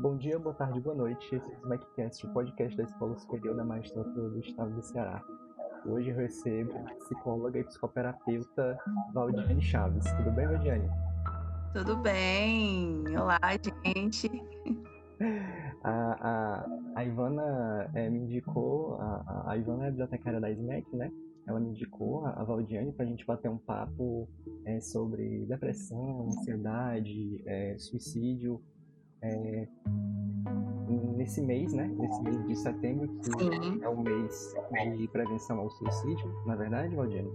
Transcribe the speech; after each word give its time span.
Bom 0.00 0.16
dia, 0.16 0.38
boa 0.38 0.54
tarde, 0.54 0.80
boa 0.80 0.94
noite. 0.94 1.26
Esse 1.26 1.44
é 1.44 1.48
o 1.48 1.58
SmackCast, 1.58 2.26
o 2.26 2.32
podcast 2.32 2.74
da 2.74 2.84
Escola 2.84 3.18
Superior 3.18 3.54
da 3.54 3.62
Magistratura 3.62 4.30
do 4.30 4.40
Estado 4.40 4.70
do 4.70 4.80
Ceará. 4.82 5.22
Hoje 5.84 6.08
eu 6.08 6.16
recebo 6.16 6.72
a 6.86 6.94
psicóloga 6.94 7.58
e 7.58 7.64
psicoterapeuta 7.64 8.78
Valdiane 9.12 9.60
Chaves. 9.60 10.10
Tudo 10.14 10.30
bem, 10.30 10.46
Valdiane? 10.46 10.88
Tudo 11.74 11.96
bem. 11.98 13.04
Olá, 13.14 13.38
gente. 13.84 14.30
A, 15.82 16.62
a, 16.62 16.66
a 16.94 17.04
Ivana 17.04 17.90
é, 17.92 18.08
me 18.08 18.20
indicou, 18.20 18.94
a, 18.94 19.50
a 19.50 19.56
Ivana 19.58 19.84
é 19.84 19.90
bibliotecária 19.90 20.40
da 20.40 20.50
SMAC, 20.50 20.96
né? 20.96 21.12
Ela 21.46 21.60
me 21.60 21.68
indicou 21.68 22.24
a, 22.24 22.40
a 22.40 22.44
Valdiane 22.44 22.90
para 22.90 23.04
a 23.04 23.08
gente 23.08 23.26
bater 23.26 23.50
um 23.50 23.58
papo 23.58 24.26
é, 24.64 24.80
sobre 24.80 25.44
depressão, 25.44 26.28
ansiedade, 26.28 27.42
é, 27.44 27.76
suicídio 27.78 28.62
é, 29.22 29.68
nesse 31.16 31.40
mês, 31.42 31.72
né? 31.72 31.86
Nesse 31.98 32.22
mês 32.22 32.46
de 32.46 32.56
setembro, 32.56 33.08
que 33.18 33.26
sim. 33.26 33.80
é 33.82 33.88
o 33.88 33.98
mês 34.00 34.54
de 34.96 35.08
prevenção 35.08 35.60
ao 35.60 35.70
suicídio, 35.70 36.32
na 36.46 36.54
é 36.54 36.56
verdade, 36.56 36.94
Valdiane? 36.96 37.30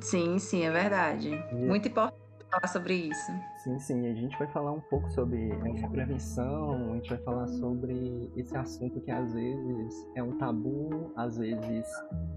Sim, 0.00 0.38
sim, 0.38 0.64
é 0.64 0.70
verdade. 0.70 1.30
E... 1.52 1.54
Muito 1.54 1.88
importante 1.88 2.26
falar 2.50 2.68
sobre 2.68 2.94
isso. 2.94 3.32
Sim, 3.58 3.78
sim. 3.78 4.06
A 4.06 4.14
gente 4.14 4.38
vai 4.38 4.46
falar 4.48 4.72
um 4.72 4.80
pouco 4.80 5.08
sobre 5.10 5.50
é, 5.50 5.88
prevenção, 5.88 6.92
a 6.92 6.94
gente 6.96 7.10
vai 7.10 7.18
falar 7.18 7.46
sobre 7.48 8.30
esse 8.36 8.56
assunto 8.56 9.00
que 9.00 9.10
às 9.10 9.32
vezes 9.32 10.08
é 10.14 10.22
um 10.22 10.36
tabu, 10.38 11.12
às 11.16 11.36
vezes 11.38 11.86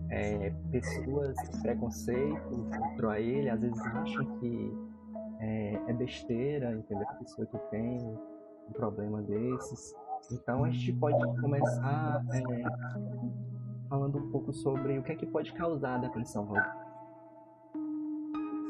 é, 0.09 0.51
pessoas 0.71 1.35
têm 1.37 1.61
preconceito 1.61 2.69
contra 2.77 3.19
ele, 3.19 3.49
às 3.49 3.61
vezes 3.61 3.79
acham 3.79 4.25
que 4.39 4.73
é, 5.39 5.79
é 5.87 5.93
besteira, 5.93 6.73
entendeu? 6.73 7.07
A 7.07 7.13
pessoa 7.13 7.47
que 7.47 7.57
tem 7.69 8.17
um 8.69 8.73
problema 8.73 9.21
desses. 9.21 9.95
Então 10.31 10.63
a 10.63 10.69
gente 10.69 10.93
pode 10.93 11.17
começar 11.41 12.23
é, 12.31 13.89
falando 13.89 14.19
um 14.19 14.29
pouco 14.29 14.53
sobre 14.53 14.97
o 14.99 15.03
que 15.03 15.11
é 15.11 15.15
que 15.15 15.25
pode 15.25 15.51
causar 15.53 15.95
a 15.95 15.97
depressão, 15.97 16.47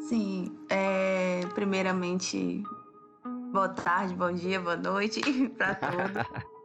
Sim, 0.08 0.58
é, 0.72 1.42
primeiramente, 1.53 2.64
boa 3.52 3.70
tarde, 3.70 4.16
bom 4.16 4.31
dia, 4.31 4.59
boa 4.59 4.77
noite 4.77 5.22
para 5.58 5.75
todos. 5.75 6.50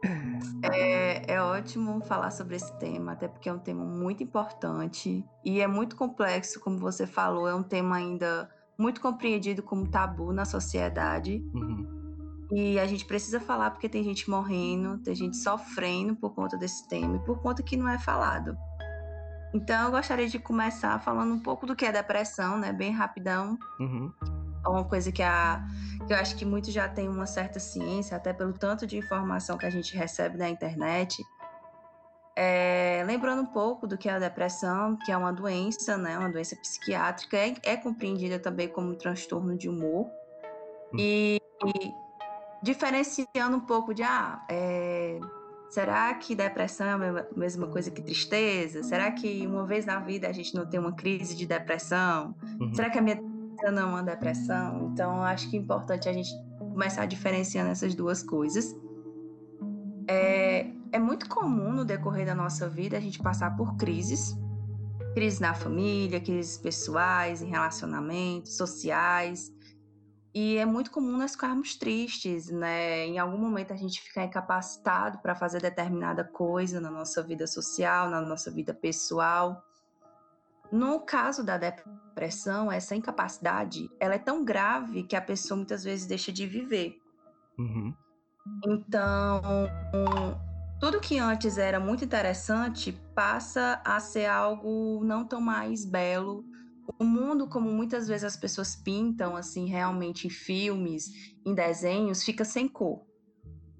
É, 0.61 1.33
é, 1.33 1.41
ótimo 1.41 1.99
falar 2.01 2.29
sobre 2.29 2.55
esse 2.55 2.71
tema, 2.77 3.13
até 3.13 3.27
porque 3.27 3.49
é 3.49 3.53
um 3.53 3.57
tema 3.57 3.83
muito 3.83 4.21
importante 4.21 5.25
e 5.43 5.59
é 5.59 5.65
muito 5.65 5.95
complexo, 5.95 6.59
como 6.59 6.77
você 6.77 7.07
falou, 7.07 7.47
é 7.47 7.55
um 7.55 7.63
tema 7.63 7.95
ainda 7.95 8.47
muito 8.77 9.01
compreendido 9.01 9.63
como 9.63 9.87
tabu 9.87 10.31
na 10.31 10.45
sociedade. 10.45 11.43
Uhum. 11.55 12.04
E 12.55 12.79
a 12.79 12.87
gente 12.87 13.03
precisa 13.03 13.37
falar 13.37 13.71
porque 13.71 13.89
tem 13.89 14.01
gente 14.01 14.29
morrendo, 14.29 14.97
tem 14.99 15.13
gente 15.13 15.35
sofrendo 15.35 16.15
por 16.15 16.33
conta 16.33 16.55
desse 16.55 16.87
tema 16.87 17.17
e 17.17 17.19
por 17.19 17.41
conta 17.41 17.61
que 17.61 17.75
não 17.75 17.89
é 17.89 17.99
falado. 17.99 18.57
Então 19.53 19.83
eu 19.83 19.91
gostaria 19.91 20.29
de 20.29 20.39
começar 20.39 20.97
falando 21.01 21.33
um 21.33 21.39
pouco 21.39 21.65
do 21.65 21.75
que 21.75 21.85
é 21.85 21.91
depressão, 21.91 22.57
né? 22.57 22.71
Bem 22.71 22.93
rapidão. 22.93 23.59
Uhum. 23.77 24.09
É 24.65 24.69
uma 24.69 24.85
coisa 24.85 25.11
que, 25.11 25.21
a, 25.21 25.65
que 26.07 26.13
eu 26.13 26.17
acho 26.17 26.37
que 26.37 26.45
muitos 26.45 26.71
já 26.71 26.87
têm 26.87 27.09
uma 27.09 27.25
certa 27.25 27.59
ciência, 27.59 28.15
até 28.15 28.31
pelo 28.31 28.53
tanto 28.53 28.87
de 28.87 28.97
informação 28.97 29.57
que 29.57 29.65
a 29.65 29.69
gente 29.69 29.93
recebe 29.93 30.37
na 30.37 30.47
internet. 30.47 31.21
É, 32.37 33.03
lembrando 33.05 33.41
um 33.41 33.47
pouco 33.47 33.85
do 33.85 33.97
que 33.97 34.07
é 34.07 34.13
a 34.13 34.19
depressão, 34.19 34.97
que 35.05 35.11
é 35.11 35.17
uma 35.17 35.33
doença, 35.33 35.97
né? 35.97 36.17
Uma 36.17 36.29
doença 36.29 36.55
psiquiátrica, 36.55 37.35
é, 37.35 37.53
é 37.63 37.75
compreendida 37.75 38.39
também 38.39 38.69
como 38.69 38.91
um 38.91 38.95
transtorno 38.95 39.57
de 39.57 39.67
humor. 39.67 40.05
Uhum. 40.93 40.99
E, 40.99 41.41
e 41.65 42.04
diferenciando 42.65 43.55
um 43.55 43.59
pouco 43.59 43.93
de, 43.93 44.01
ah, 44.01 44.43
é, 44.49 45.19
será 45.69 46.11
que 46.15 46.33
depressão 46.33 46.87
é 46.87 46.91
a 46.93 46.97
mesma, 46.97 47.27
mesma, 47.35 47.67
coisa 47.67 47.91
que 47.91 48.01
tristeza? 48.01 48.81
Será 48.81 49.11
que 49.11 49.45
uma 49.45 49.67
vez 49.67 49.85
na 49.85 49.99
vida 49.99 50.27
a 50.27 50.31
gente 50.31 50.55
não 50.55 50.65
tem 50.65 50.79
uma 50.79 50.91
crise 50.91 51.35
de 51.35 51.45
depressão? 51.45 52.33
Uhum. 52.59 52.73
Será 52.73 52.89
que 52.89 52.97
a 52.97 53.01
minha 53.03 53.21
não 53.71 53.81
é 53.81 53.85
uma 53.85 54.03
depressão? 54.03 54.89
Então, 54.91 55.21
acho 55.21 55.47
que 55.47 55.57
é 55.57 55.59
importante 55.59 56.09
a 56.09 56.13
gente 56.13 56.31
começar 56.57 57.05
diferenciando 57.05 57.69
essas 57.69 57.93
duas 57.93 58.23
coisas. 58.23 58.75
É, 60.07 60.67
é 60.91 60.97
muito 60.97 61.29
comum 61.29 61.71
no 61.71 61.85
decorrer 61.85 62.25
da 62.25 62.33
nossa 62.33 62.67
vida 62.67 62.97
a 62.97 62.99
gente 62.99 63.19
passar 63.19 63.55
por 63.55 63.75
crises, 63.75 64.35
crises 65.13 65.39
na 65.39 65.53
família, 65.53 66.19
crises 66.19 66.57
pessoais, 66.57 67.43
em 67.43 67.47
relacionamentos, 67.47 68.57
sociais, 68.57 69.53
e 70.35 70.57
é 70.57 70.65
muito 70.65 70.91
comum 70.91 71.17
nós 71.17 71.31
ficarmos 71.31 71.75
tristes, 71.75 72.49
né? 72.49 73.05
Em 73.05 73.17
algum 73.17 73.37
momento 73.37 73.71
a 73.71 73.77
gente 73.77 74.01
ficar 74.01 74.25
incapacitado 74.25 75.19
para 75.19 75.33
fazer 75.33 75.61
determinada 75.61 76.25
coisa 76.25 76.81
na 76.81 76.91
nossa 76.91 77.23
vida 77.23 77.47
social, 77.47 78.09
na 78.09 78.19
nossa 78.19 78.51
vida 78.51 78.73
pessoal. 78.73 79.63
No 80.69 80.99
caso 80.99 81.41
da 81.41 81.57
depressão, 81.57 82.69
essa 82.69 82.93
incapacidade, 82.93 83.89
ela 83.97 84.15
é 84.15 84.19
tão 84.19 84.43
grave 84.43 85.03
que 85.03 85.15
a 85.15 85.21
pessoa 85.21 85.55
muitas 85.55 85.85
vezes 85.85 86.05
deixa 86.05 86.33
de 86.33 86.45
viver. 86.45 86.99
Uhum. 87.57 87.95
Então, 88.67 89.41
tudo 90.81 90.99
que 90.99 91.17
antes 91.17 91.57
era 91.57 91.79
muito 91.79 92.03
interessante 92.03 92.91
passa 93.15 93.81
a 93.85 94.01
ser 94.01 94.25
algo 94.25 95.01
não 95.05 95.23
tão 95.23 95.39
mais 95.39 95.85
belo, 95.85 96.43
o 96.99 97.03
mundo, 97.03 97.47
como 97.47 97.71
muitas 97.71 98.07
vezes 98.07 98.23
as 98.23 98.37
pessoas 98.37 98.75
pintam, 98.75 99.35
assim, 99.35 99.65
realmente 99.67 100.27
em 100.27 100.29
filmes, 100.29 101.35
em 101.45 101.53
desenhos, 101.53 102.23
fica 102.23 102.45
sem 102.45 102.67
cor. 102.67 103.05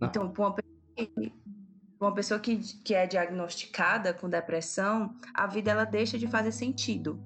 Ah. 0.01 0.05
Então, 0.05 0.29
para 0.31 0.47
uma, 0.47 0.55
uma 1.99 2.13
pessoa 2.13 2.39
que, 2.39 2.57
que 2.83 2.93
é 2.93 3.07
diagnosticada 3.07 4.13
com 4.13 4.29
depressão, 4.29 5.15
a 5.33 5.47
vida 5.47 5.71
ela 5.71 5.85
deixa 5.85 6.17
de 6.17 6.27
fazer 6.27 6.51
sentido. 6.51 7.19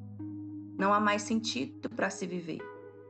Não 0.78 0.94
há 0.94 1.00
mais 1.00 1.24
sentido 1.24 1.90
para 1.90 2.10
se 2.10 2.26
viver. 2.26 2.60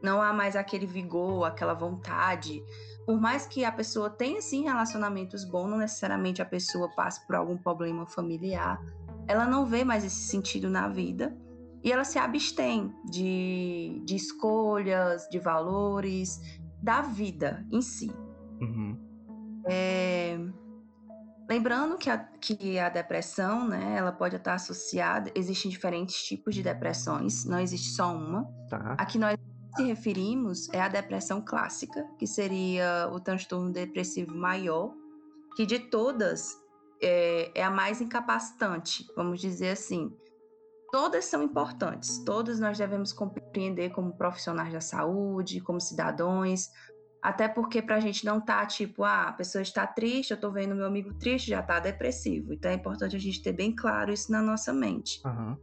Não 0.02 0.22
há 0.22 0.32
mais 0.32 0.56
aquele 0.56 0.86
vigor, 0.86 1.44
aquela 1.44 1.74
vontade. 1.74 2.64
Por 3.06 3.20
mais 3.20 3.46
que 3.46 3.66
a 3.66 3.72
pessoa 3.72 4.10
tenha 4.10 4.42
sim 4.42 4.64
relacionamentos 4.64 5.44
bons, 5.44 5.70
não 5.70 5.78
necessariamente 5.78 6.42
a 6.42 6.46
pessoa 6.46 6.90
passe 6.96 7.26
por 7.28 7.36
algum 7.36 7.58
problema 7.58 8.06
familiar, 8.06 8.82
ela 9.28 9.46
não 9.46 9.66
vê 9.66 9.84
mais 9.84 10.06
esse 10.06 10.22
sentido 10.22 10.70
na 10.70 10.88
vida 10.88 11.38
e 11.84 11.92
ela 11.92 12.04
se 12.04 12.20
abstém 12.20 12.94
de, 13.06 14.02
de 14.06 14.16
escolhas, 14.16 15.28
de 15.30 15.40
valores, 15.40 16.40
da 16.82 17.02
vida 17.02 17.66
em 17.72 17.82
si. 17.82 18.12
Uhum. 18.62 18.98
É, 19.70 20.38
lembrando 21.50 21.98
que 21.98 22.10
a, 22.10 22.18
que 22.18 22.78
a 22.78 22.90
depressão, 22.90 23.68
né, 23.68 23.96
ela 23.98 24.12
pode 24.12 24.36
estar 24.36 24.56
associada, 24.56 25.32
existem 25.36 25.72
diferentes 25.72 26.24
tipos 26.24 26.54
de 26.56 26.64
depressões, 26.64 27.46
não 27.46 27.60
existe 27.60 27.90
só 27.92 28.14
uma. 28.14 28.46
Tá. 28.70 28.96
A 28.98 29.06
que 29.06 29.18
nós 29.18 29.38
se 29.76 29.84
referimos 29.84 30.68
é 30.74 30.82
a 30.82 30.88
depressão 30.88 31.42
clássica, 31.42 32.06
que 32.18 32.28
seria 32.28 33.10
o 33.14 33.20
transtorno 33.20 33.72
depressivo 33.72 34.36
maior, 34.36 34.94
que 35.56 35.66
de 35.66 35.80
todas 35.80 36.58
é, 37.02 37.52
é 37.56 37.64
a 37.64 37.70
mais 37.70 38.02
incapacitante, 38.02 39.06
vamos 39.16 39.40
dizer 39.40 39.72
assim 39.72 40.12
todas 40.92 41.26
são 41.26 41.44
importantes, 41.44 42.24
todas 42.24 42.60
nós 42.60 42.78
devemos 42.78 43.14
compreender 43.14 43.92
como 43.92 44.18
profissionais 44.18 44.74
da 44.74 44.82
saúde, 44.82 45.62
como 45.62 45.80
cidadãos, 45.80 46.70
até 47.22 47.48
porque 47.48 47.82
para 47.82 47.96
a 47.96 48.00
gente 48.00 48.26
não 48.26 48.40
tá 48.40 48.66
tipo, 48.66 49.04
ah, 49.04 49.30
a 49.30 49.34
pessoa 49.34 49.62
está 49.62 49.86
triste, 49.86 50.32
eu 50.32 50.36
estou 50.36 50.52
vendo 50.52 50.76
meu 50.76 50.86
amigo 50.86 51.14
triste, 51.14 51.50
já 51.50 51.60
está 51.60 51.80
depressivo. 51.80 52.54
Então 52.54 52.72
é 52.72 52.76
importante 52.76 53.16
a 53.16 53.20
gente 53.20 53.42
ter 53.42 53.52
bem 53.52 53.76
claro 53.76 54.12
isso 54.12 54.32
na 54.32 54.42
nossa 54.42 54.72
mente. 54.72 55.22
Uhum. 55.26 55.58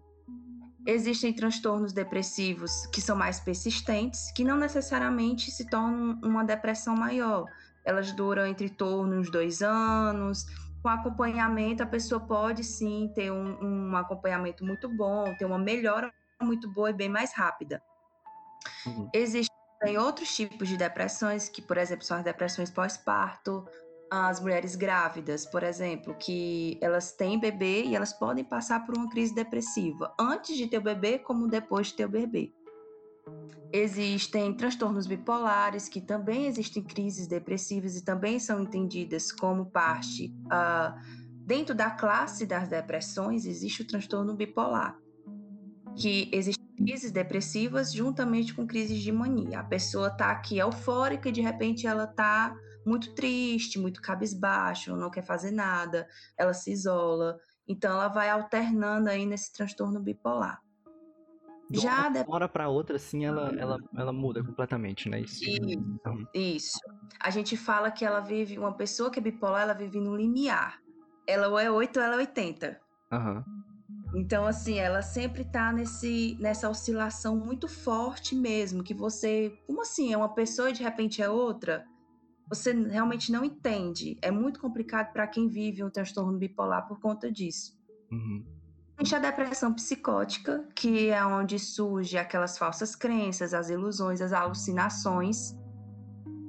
Existem 0.86 1.32
transtornos 1.32 1.92
depressivos 1.92 2.86
que 2.92 3.00
são 3.00 3.16
mais 3.16 3.40
persistentes, 3.40 4.30
que 4.32 4.44
não 4.44 4.56
necessariamente 4.56 5.50
se 5.50 5.68
tornam 5.68 6.18
uma 6.22 6.44
depressão 6.44 6.94
maior. 6.94 7.46
Elas 7.84 8.12
duram 8.12 8.46
entre 8.46 8.68
torno 8.68 9.16
uns 9.16 9.30
dois 9.30 9.62
anos, 9.62 10.46
com 10.86 10.90
acompanhamento, 10.90 11.82
a 11.82 11.86
pessoa 11.86 12.20
pode 12.20 12.62
sim 12.62 13.10
ter 13.12 13.32
um, 13.32 13.90
um 13.90 13.96
acompanhamento 13.96 14.64
muito 14.64 14.88
bom, 14.88 15.34
ter 15.36 15.44
uma 15.44 15.58
melhora 15.58 16.12
muito 16.40 16.72
boa 16.72 16.90
e 16.90 16.92
bem 16.92 17.08
mais 17.08 17.34
rápida. 17.34 17.82
Uhum. 18.86 19.10
Existem 19.12 19.98
outros 19.98 20.32
tipos 20.36 20.68
de 20.68 20.76
depressões, 20.76 21.48
que, 21.48 21.60
por 21.60 21.76
exemplo, 21.76 22.04
são 22.04 22.18
as 22.18 22.22
depressões 22.22 22.70
pós-parto, 22.70 23.66
as 24.08 24.38
mulheres 24.38 24.76
grávidas, 24.76 25.44
por 25.44 25.64
exemplo, 25.64 26.14
que 26.14 26.78
elas 26.80 27.10
têm 27.10 27.40
bebê 27.40 27.82
e 27.82 27.96
elas 27.96 28.12
podem 28.12 28.44
passar 28.44 28.86
por 28.86 28.96
uma 28.96 29.08
crise 29.08 29.34
depressiva 29.34 30.14
antes 30.20 30.56
de 30.56 30.68
ter 30.68 30.78
o 30.78 30.82
bebê, 30.82 31.18
como 31.18 31.48
depois 31.48 31.88
de 31.88 31.94
ter 31.94 32.04
o 32.04 32.08
bebê. 32.08 32.52
Existem 33.72 34.54
transtornos 34.54 35.06
bipolares, 35.06 35.88
que 35.88 36.00
também 36.00 36.46
existem 36.46 36.82
crises 36.82 37.26
depressivas 37.26 37.96
e 37.96 38.04
também 38.04 38.38
são 38.38 38.60
entendidas 38.60 39.32
como 39.32 39.66
parte. 39.66 40.34
Uh, 40.46 41.26
dentro 41.44 41.74
da 41.74 41.90
classe 41.90 42.46
das 42.46 42.68
depressões, 42.68 43.44
existe 43.44 43.82
o 43.82 43.86
transtorno 43.86 44.34
bipolar, 44.34 44.96
que 45.96 46.30
existem 46.32 46.64
crises 46.76 47.10
depressivas 47.10 47.92
juntamente 47.92 48.54
com 48.54 48.66
crises 48.66 49.00
de 49.00 49.12
mania. 49.12 49.60
A 49.60 49.64
pessoa 49.64 50.08
está 50.08 50.30
aqui 50.30 50.58
eufórica 50.58 51.28
e 51.28 51.32
de 51.32 51.40
repente 51.40 51.86
ela 51.86 52.04
está 52.04 52.56
muito 52.86 53.14
triste, 53.14 53.78
muito 53.78 54.00
cabisbaixo, 54.00 54.96
não 54.96 55.10
quer 55.10 55.24
fazer 55.24 55.50
nada, 55.50 56.06
ela 56.38 56.54
se 56.54 56.70
isola. 56.70 57.36
Então 57.68 57.92
ela 57.92 58.08
vai 58.08 58.30
alternando 58.30 59.10
aí 59.10 59.26
nesse 59.26 59.52
transtorno 59.52 60.00
bipolar. 60.00 60.62
De 61.68 61.80
Já 61.80 62.08
uma 62.08 62.24
hora 62.28 62.48
para 62.48 62.68
outra, 62.68 62.96
assim, 62.96 63.24
ela, 63.24 63.52
ela, 63.58 63.78
ela 63.96 64.12
muda 64.12 64.42
completamente, 64.42 65.08
né? 65.08 65.20
Isso, 65.20 65.44
então... 65.44 66.26
isso. 66.32 66.78
A 67.20 67.30
gente 67.30 67.56
fala 67.56 67.90
que 67.90 68.04
ela 68.04 68.20
vive, 68.20 68.58
uma 68.58 68.72
pessoa 68.72 69.10
que 69.10 69.18
é 69.18 69.22
bipolar, 69.22 69.62
ela 69.62 69.74
vive 69.74 70.00
no 70.00 70.14
limiar. 70.14 70.80
Ela 71.26 71.48
ou 71.48 71.58
é 71.58 71.68
8 71.68 71.98
ou 71.98 72.04
ela 72.04 72.14
é 72.14 72.18
80. 72.18 72.80
Uhum. 73.12 73.44
Então, 74.14 74.46
assim, 74.46 74.78
ela 74.78 75.02
sempre 75.02 75.44
tá 75.44 75.72
nesse, 75.72 76.36
nessa 76.40 76.70
oscilação 76.70 77.36
muito 77.36 77.66
forte 77.66 78.34
mesmo, 78.34 78.84
que 78.84 78.94
você, 78.94 79.58
como 79.66 79.82
assim, 79.82 80.12
é 80.12 80.16
uma 80.16 80.32
pessoa 80.32 80.70
e 80.70 80.72
de 80.72 80.82
repente 80.82 81.20
é 81.20 81.28
outra? 81.28 81.84
Você 82.48 82.72
realmente 82.72 83.32
não 83.32 83.44
entende. 83.44 84.16
É 84.22 84.30
muito 84.30 84.60
complicado 84.60 85.12
para 85.12 85.26
quem 85.26 85.48
vive 85.48 85.82
um 85.82 85.90
transtorno 85.90 86.38
bipolar 86.38 86.86
por 86.86 87.00
conta 87.00 87.30
disso. 87.30 87.76
Uhum. 88.12 88.44
Existe 88.98 89.14
a 89.14 89.18
depressão 89.18 89.74
psicótica, 89.74 90.66
que 90.74 91.10
é 91.10 91.24
onde 91.24 91.58
surge 91.58 92.16
aquelas 92.16 92.56
falsas 92.56 92.96
crenças, 92.96 93.52
as 93.52 93.68
ilusões, 93.68 94.22
as 94.22 94.32
alucinações 94.32 95.54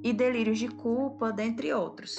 e 0.01 0.13
delírios 0.13 0.57
de 0.57 0.69
culpa, 0.69 1.31
dentre 1.31 1.73
outros. 1.73 2.15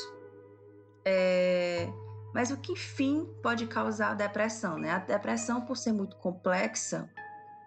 É... 1.05 1.89
Mas 2.35 2.51
o 2.51 2.59
que, 2.59 2.73
enfim, 2.73 3.27
pode 3.43 3.67
causar 3.67 4.11
a 4.11 4.15
depressão? 4.15 4.79
Né? 4.79 4.91
A 4.91 4.99
depressão, 4.99 5.63
por 5.63 5.79
ser 5.79 5.93
muito 5.93 6.17
complexa, 6.17 7.11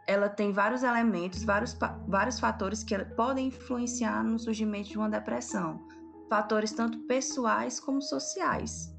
ela 0.08 0.30
tem 0.30 0.54
vários 0.54 0.84
elementos, 0.84 1.44
vários, 1.44 1.76
vários 2.08 2.40
fatores 2.40 2.84
que 2.84 2.98
podem 3.16 3.48
influenciar 3.48 4.24
no 4.24 4.38
surgimento 4.38 4.90
de 4.90 4.98
uma 4.98 5.10
depressão. 5.10 5.88
Fatores 6.30 6.72
tanto 6.72 7.00
pessoais 7.00 7.80
como 7.80 8.02
sociais. 8.02 8.96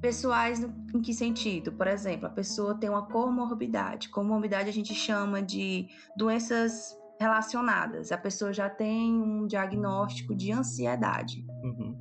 Pessoais 0.00 0.60
em 0.94 1.02
que 1.02 1.12
sentido? 1.12 1.72
Por 1.72 1.86
exemplo, 1.86 2.26
a 2.26 2.30
pessoa 2.30 2.74
tem 2.74 2.88
uma 2.88 3.06
comorbidade. 3.06 4.08
Comorbidade 4.08 4.68
a 4.68 4.72
gente 4.72 4.94
chama 4.94 5.42
de 5.42 5.88
doenças 6.16 6.96
relacionadas. 7.20 8.10
A 8.10 8.16
pessoa 8.16 8.50
já 8.50 8.70
tem 8.70 9.12
um 9.12 9.46
diagnóstico 9.46 10.34
de 10.34 10.50
ansiedade. 10.52 11.44
Uhum. 11.62 11.94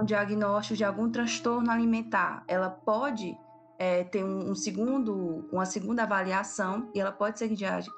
Um 0.00 0.04
diagnóstico 0.04 0.76
de 0.76 0.84
algum 0.84 1.10
transtorno 1.10 1.70
alimentar. 1.70 2.42
Ela 2.48 2.68
pode 2.68 3.36
é, 3.78 4.02
ter 4.02 4.24
um, 4.24 4.50
um, 4.50 4.54
segundo, 4.56 5.48
uma 5.52 5.64
segunda 5.64 6.02
avaliação 6.02 6.90
e 6.92 7.00
ela 7.00 7.12
pode 7.12 7.38
ser 7.38 7.48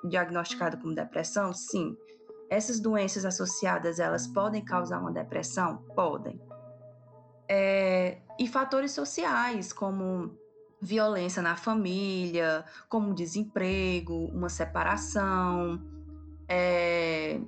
diagnosticada 0.04 0.76
como 0.76 0.94
depressão? 0.94 1.54
Sim. 1.54 1.96
Essas 2.50 2.78
doenças 2.78 3.24
associadas, 3.24 3.98
elas 3.98 4.26
podem 4.26 4.62
causar 4.62 5.00
uma 5.00 5.12
depressão? 5.12 5.78
Podem. 5.94 6.38
É, 7.52 8.18
e 8.38 8.46
fatores 8.46 8.92
sociais, 8.92 9.72
como 9.72 10.30
violência 10.80 11.42
na 11.42 11.56
família, 11.56 12.64
como 12.88 13.12
desemprego, 13.12 14.26
uma 14.26 14.48
separação, 14.48 15.82
é, 16.48 17.40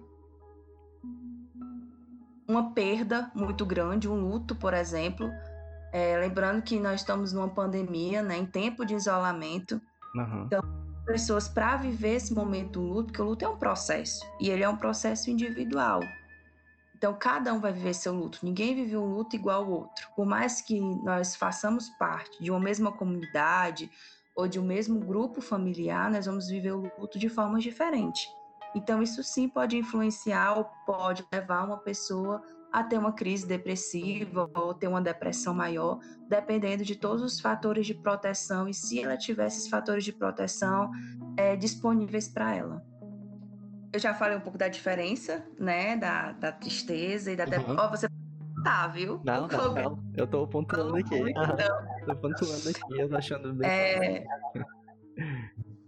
uma 2.48 2.72
perda 2.72 3.30
muito 3.32 3.64
grande, 3.64 4.08
um 4.08 4.16
luto, 4.16 4.56
por 4.56 4.74
exemplo. 4.74 5.30
É, 5.92 6.18
lembrando 6.18 6.62
que 6.62 6.80
nós 6.80 7.00
estamos 7.00 7.32
numa 7.32 7.48
pandemia, 7.48 8.22
né, 8.22 8.36
em 8.36 8.46
tempo 8.46 8.84
de 8.84 8.94
isolamento. 8.94 9.80
Uhum. 10.16 10.44
Então, 10.46 10.60
pessoas 11.06 11.48
para 11.48 11.76
viver 11.76 12.16
esse 12.16 12.34
momento 12.34 12.80
do 12.80 12.82
luto, 12.82 13.04
porque 13.04 13.22
o 13.22 13.24
luto 13.24 13.44
é 13.44 13.48
um 13.48 13.56
processo 13.56 14.26
e 14.40 14.50
ele 14.50 14.64
é 14.64 14.68
um 14.68 14.76
processo 14.76 15.30
individual. 15.30 16.00
Então, 17.02 17.16
cada 17.18 17.52
um 17.52 17.58
vai 17.58 17.72
viver 17.72 17.94
seu 17.94 18.14
luto. 18.14 18.38
Ninguém 18.44 18.76
vive 18.76 18.96
um 18.96 19.06
luto 19.06 19.34
igual 19.34 19.64
ao 19.64 19.68
outro. 19.68 20.08
Por 20.14 20.24
mais 20.24 20.60
que 20.60 20.80
nós 20.80 21.34
façamos 21.34 21.88
parte 21.98 22.40
de 22.40 22.48
uma 22.48 22.60
mesma 22.60 22.92
comunidade 22.92 23.90
ou 24.36 24.46
de 24.46 24.60
um 24.60 24.64
mesmo 24.64 25.00
grupo 25.00 25.40
familiar, 25.40 26.08
nós 26.08 26.26
vamos 26.26 26.46
viver 26.46 26.70
o 26.70 26.88
luto 26.96 27.18
de 27.18 27.28
formas 27.28 27.64
diferentes. 27.64 28.24
Então, 28.72 29.02
isso 29.02 29.20
sim 29.24 29.48
pode 29.48 29.76
influenciar 29.76 30.56
ou 30.56 30.64
pode 30.86 31.26
levar 31.32 31.64
uma 31.64 31.78
pessoa 31.78 32.40
a 32.72 32.84
ter 32.84 32.98
uma 32.98 33.12
crise 33.12 33.48
depressiva 33.48 34.48
ou 34.54 34.72
ter 34.72 34.86
uma 34.86 35.02
depressão 35.02 35.52
maior, 35.52 35.98
dependendo 36.28 36.84
de 36.84 36.94
todos 36.94 37.20
os 37.20 37.40
fatores 37.40 37.84
de 37.84 37.94
proteção 37.94 38.68
e 38.68 38.72
se 38.72 39.02
ela 39.02 39.16
tiver 39.16 39.48
esses 39.48 39.66
fatores 39.66 40.04
de 40.04 40.12
proteção 40.12 40.88
é, 41.36 41.56
disponíveis 41.56 42.28
para 42.28 42.54
ela 42.54 42.91
eu 43.92 44.00
já 44.00 44.14
falei 44.14 44.36
um 44.36 44.40
pouco 44.40 44.56
da 44.56 44.68
diferença, 44.68 45.44
né? 45.58 45.96
Da, 45.96 46.32
da 46.32 46.52
tristeza 46.52 47.30
e 47.30 47.36
da. 47.36 47.44
Uhum. 47.44 47.76
Ó, 47.78 47.88
você 47.90 48.08
tá, 48.64 48.88
viu? 48.88 49.20
Não, 49.24 49.46
não, 49.46 49.74
não. 49.74 50.04
Eu 50.16 50.26
tô 50.26 50.46
pontuando 50.46 50.96
aqui. 50.96 51.14
Então. 51.14 51.56
Tô 52.06 52.16
pontuando 52.16 52.68
aqui, 52.68 52.98
eu 52.98 53.08
tô 53.08 53.16
achando 53.16 53.52
bem. 53.52 53.68
É... 53.68 54.24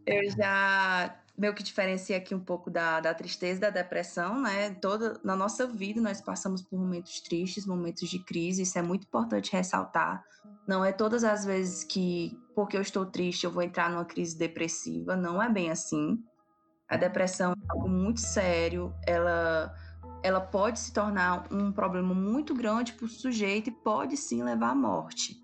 eu 0.06 0.30
já 0.30 1.16
meio 1.36 1.54
que 1.54 1.62
diferencia 1.62 2.16
aqui 2.16 2.34
um 2.34 2.40
pouco 2.40 2.70
da, 2.70 3.00
da 3.00 3.14
tristeza, 3.14 3.62
da 3.62 3.70
depressão, 3.70 4.40
né? 4.40 4.70
Toda 4.74 5.18
na 5.24 5.34
nossa 5.34 5.66
vida 5.66 6.00
nós 6.00 6.20
passamos 6.20 6.62
por 6.62 6.78
momentos 6.78 7.20
tristes, 7.20 7.66
momentos 7.66 8.08
de 8.08 8.18
crise, 8.18 8.62
isso 8.62 8.78
é 8.78 8.82
muito 8.82 9.04
importante 9.04 9.52
ressaltar. 9.52 10.22
Não 10.66 10.84
é 10.84 10.92
todas 10.92 11.24
as 11.24 11.44
vezes 11.44 11.84
que 11.84 12.38
porque 12.54 12.76
eu 12.76 12.82
estou 12.82 13.04
triste 13.04 13.44
eu 13.44 13.50
vou 13.50 13.62
entrar 13.62 13.90
numa 13.90 14.04
crise 14.04 14.38
depressiva, 14.38 15.16
não 15.16 15.42
é 15.42 15.48
bem 15.48 15.70
assim. 15.70 16.22
A 16.88 16.96
depressão 16.96 17.52
é 17.52 17.72
algo 17.72 17.88
muito 17.88 18.20
sério, 18.20 18.94
ela, 19.06 19.74
ela 20.22 20.40
pode 20.40 20.78
se 20.78 20.92
tornar 20.92 21.46
um 21.50 21.72
problema 21.72 22.14
muito 22.14 22.54
grande 22.54 22.92
para 22.92 23.06
o 23.06 23.08
sujeito 23.08 23.68
e 23.68 23.72
pode 23.72 24.16
sim 24.16 24.42
levar 24.42 24.70
à 24.70 24.74
morte. 24.74 25.42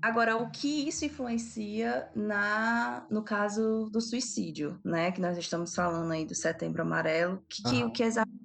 Agora, 0.00 0.36
o 0.36 0.48
que 0.50 0.88
isso 0.88 1.04
influencia 1.04 2.08
na, 2.14 3.04
no 3.10 3.22
caso 3.22 3.88
do 3.90 4.00
suicídio, 4.00 4.78
né? 4.84 5.10
Que 5.10 5.20
nós 5.20 5.36
estamos 5.36 5.74
falando 5.74 6.12
aí 6.12 6.24
do 6.24 6.36
Setembro 6.36 6.82
Amarelo, 6.82 7.42
que, 7.48 7.62
que 7.64 7.84
o 7.84 7.90
que 7.90 8.04
exatamente 8.04 8.38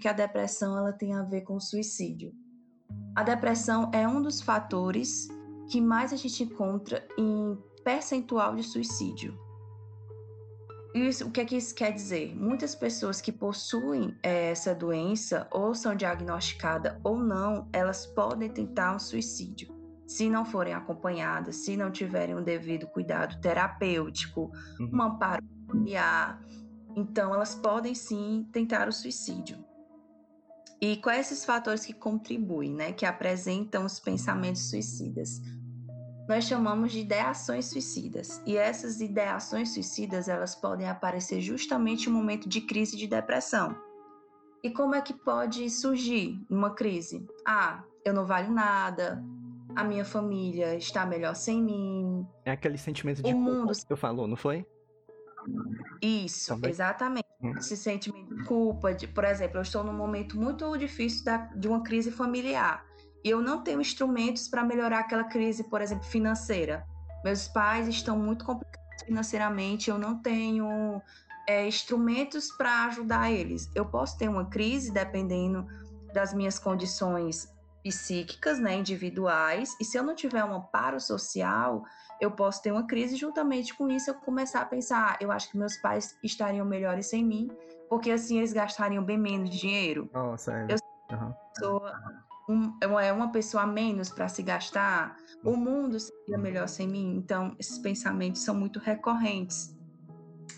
que 0.00 0.06
a 0.06 0.12
depressão 0.12 0.76
ela 0.76 0.92
tem 0.92 1.14
a 1.14 1.22
ver 1.22 1.40
com 1.40 1.56
o 1.56 1.60
suicídio? 1.60 2.32
A 3.16 3.24
depressão 3.24 3.90
é 3.92 4.06
um 4.06 4.22
dos 4.22 4.40
fatores 4.40 5.26
que 5.68 5.80
mais 5.80 6.12
a 6.12 6.16
gente 6.16 6.44
encontra 6.44 7.06
em 7.18 7.58
percentual 7.82 8.54
de 8.54 8.62
suicídio. 8.62 9.36
Isso, 10.94 11.28
o 11.28 11.30
que, 11.30 11.40
é 11.40 11.44
que 11.44 11.56
isso 11.56 11.74
quer 11.74 11.92
dizer? 11.92 12.34
Muitas 12.34 12.74
pessoas 12.74 13.20
que 13.20 13.30
possuem 13.30 14.16
é, 14.22 14.50
essa 14.50 14.74
doença, 14.74 15.46
ou 15.50 15.74
são 15.74 15.94
diagnosticadas 15.94 16.96
ou 17.04 17.18
não, 17.18 17.68
elas 17.72 18.06
podem 18.06 18.48
tentar 18.48 18.96
um 18.96 18.98
suicídio. 18.98 19.72
Se 20.06 20.28
não 20.28 20.44
forem 20.44 20.74
acompanhadas, 20.74 21.56
se 21.56 21.76
não 21.76 21.92
tiverem 21.92 22.34
um 22.34 22.42
devido 22.42 22.88
cuidado 22.88 23.40
terapêutico, 23.40 24.50
uhum. 24.80 24.90
um 24.92 25.02
amparo 25.02 25.44
familiar, 25.68 26.42
então 26.96 27.32
elas 27.32 27.54
podem 27.54 27.94
sim 27.94 28.48
tentar 28.52 28.88
o 28.88 28.92
suicídio. 28.92 29.64
E 30.80 30.96
quais 30.96 31.26
esses 31.26 31.44
fatores 31.44 31.84
que 31.84 31.92
contribuem, 31.92 32.74
né, 32.74 32.92
que 32.92 33.06
apresentam 33.06 33.84
os 33.84 34.00
pensamentos 34.00 34.70
suicidas? 34.70 35.40
Nós 36.30 36.44
chamamos 36.44 36.92
de 36.92 37.00
ideações 37.00 37.66
suicidas. 37.66 38.40
E 38.46 38.56
essas 38.56 39.00
ideações 39.00 39.74
suicidas, 39.74 40.28
elas 40.28 40.54
podem 40.54 40.88
aparecer 40.88 41.40
justamente 41.40 42.08
no 42.08 42.14
momento 42.14 42.48
de 42.48 42.60
crise 42.60 42.96
de 42.96 43.08
depressão. 43.08 43.76
E 44.62 44.70
como 44.70 44.94
é 44.94 45.02
que 45.02 45.12
pode 45.12 45.68
surgir 45.68 46.40
uma 46.48 46.70
crise? 46.70 47.26
Ah, 47.44 47.82
eu 48.04 48.14
não 48.14 48.24
valho 48.24 48.52
nada, 48.52 49.20
a 49.74 49.82
minha 49.82 50.04
família 50.04 50.76
está 50.76 51.04
melhor 51.04 51.34
sem 51.34 51.60
mim. 51.60 52.24
É 52.44 52.52
aquele 52.52 52.78
sentimento 52.78 53.24
de 53.24 53.34
o 53.34 53.36
mundo 53.36 53.72
que 53.72 53.92
eu 53.92 53.96
falou, 53.96 54.28
não 54.28 54.36
foi? 54.36 54.64
Isso, 56.00 56.54
Também. 56.54 56.70
exatamente. 56.70 57.26
Hum. 57.42 57.54
Esse 57.58 57.76
sentimento 57.76 58.36
de 58.36 58.44
culpa, 58.44 58.94
de, 58.94 59.08
por 59.08 59.24
exemplo, 59.24 59.58
eu 59.58 59.62
estou 59.62 59.82
num 59.82 59.92
momento 59.92 60.38
muito 60.38 60.76
difícil 60.76 61.24
da, 61.24 61.38
de 61.38 61.66
uma 61.66 61.82
crise 61.82 62.12
familiar 62.12 62.88
e 63.24 63.30
eu 63.30 63.40
não 63.40 63.62
tenho 63.62 63.80
instrumentos 63.80 64.48
para 64.48 64.64
melhorar 64.64 65.00
aquela 65.00 65.24
crise, 65.24 65.64
por 65.64 65.80
exemplo, 65.80 66.04
financeira. 66.04 66.86
Meus 67.24 67.48
pais 67.48 67.86
estão 67.88 68.18
muito 68.18 68.44
complicados 68.44 68.80
financeiramente, 69.04 69.90
eu 69.90 69.98
não 69.98 70.16
tenho 70.20 71.00
é, 71.46 71.66
instrumentos 71.66 72.50
para 72.52 72.86
ajudar 72.86 73.30
eles. 73.30 73.70
Eu 73.74 73.86
posso 73.86 74.16
ter 74.16 74.28
uma 74.28 74.46
crise 74.46 74.92
dependendo 74.92 75.66
das 76.12 76.32
minhas 76.32 76.58
condições 76.58 77.52
psíquicas, 77.82 78.58
né, 78.58 78.76
individuais, 78.76 79.74
e 79.80 79.84
se 79.84 79.96
eu 79.96 80.02
não 80.02 80.14
tiver 80.14 80.44
um 80.44 80.54
amparo 80.54 81.00
social, 81.00 81.82
eu 82.20 82.30
posso 82.30 82.62
ter 82.62 82.70
uma 82.70 82.86
crise 82.86 83.16
juntamente 83.16 83.74
com 83.74 83.88
isso 83.88 84.10
eu 84.10 84.14
começar 84.14 84.60
a 84.60 84.66
pensar, 84.66 85.12
ah, 85.12 85.16
eu 85.18 85.32
acho 85.32 85.50
que 85.50 85.56
meus 85.56 85.76
pais 85.78 86.14
estariam 86.22 86.66
melhores 86.66 87.06
sem 87.06 87.24
mim, 87.24 87.50
porque 87.88 88.10
assim 88.10 88.38
eles 88.38 88.52
gastariam 88.52 89.02
bem 89.02 89.18
menos 89.18 89.50
dinheiro. 89.50 90.10
Nossa, 90.12 90.52
é. 90.52 90.66
Eu 90.68 91.16
uhum. 91.16 91.34
sou 91.58 91.82
um, 92.50 92.98
é 92.98 93.12
uma 93.12 93.30
pessoa 93.30 93.62
a 93.62 93.66
menos 93.66 94.08
para 94.08 94.28
se 94.28 94.42
gastar, 94.42 95.16
o 95.44 95.56
mundo 95.56 95.98
seria 95.98 96.38
melhor 96.38 96.68
sem 96.68 96.88
mim. 96.88 97.16
Então, 97.16 97.54
esses 97.58 97.78
pensamentos 97.78 98.42
são 98.42 98.54
muito 98.54 98.78
recorrentes 98.78 99.76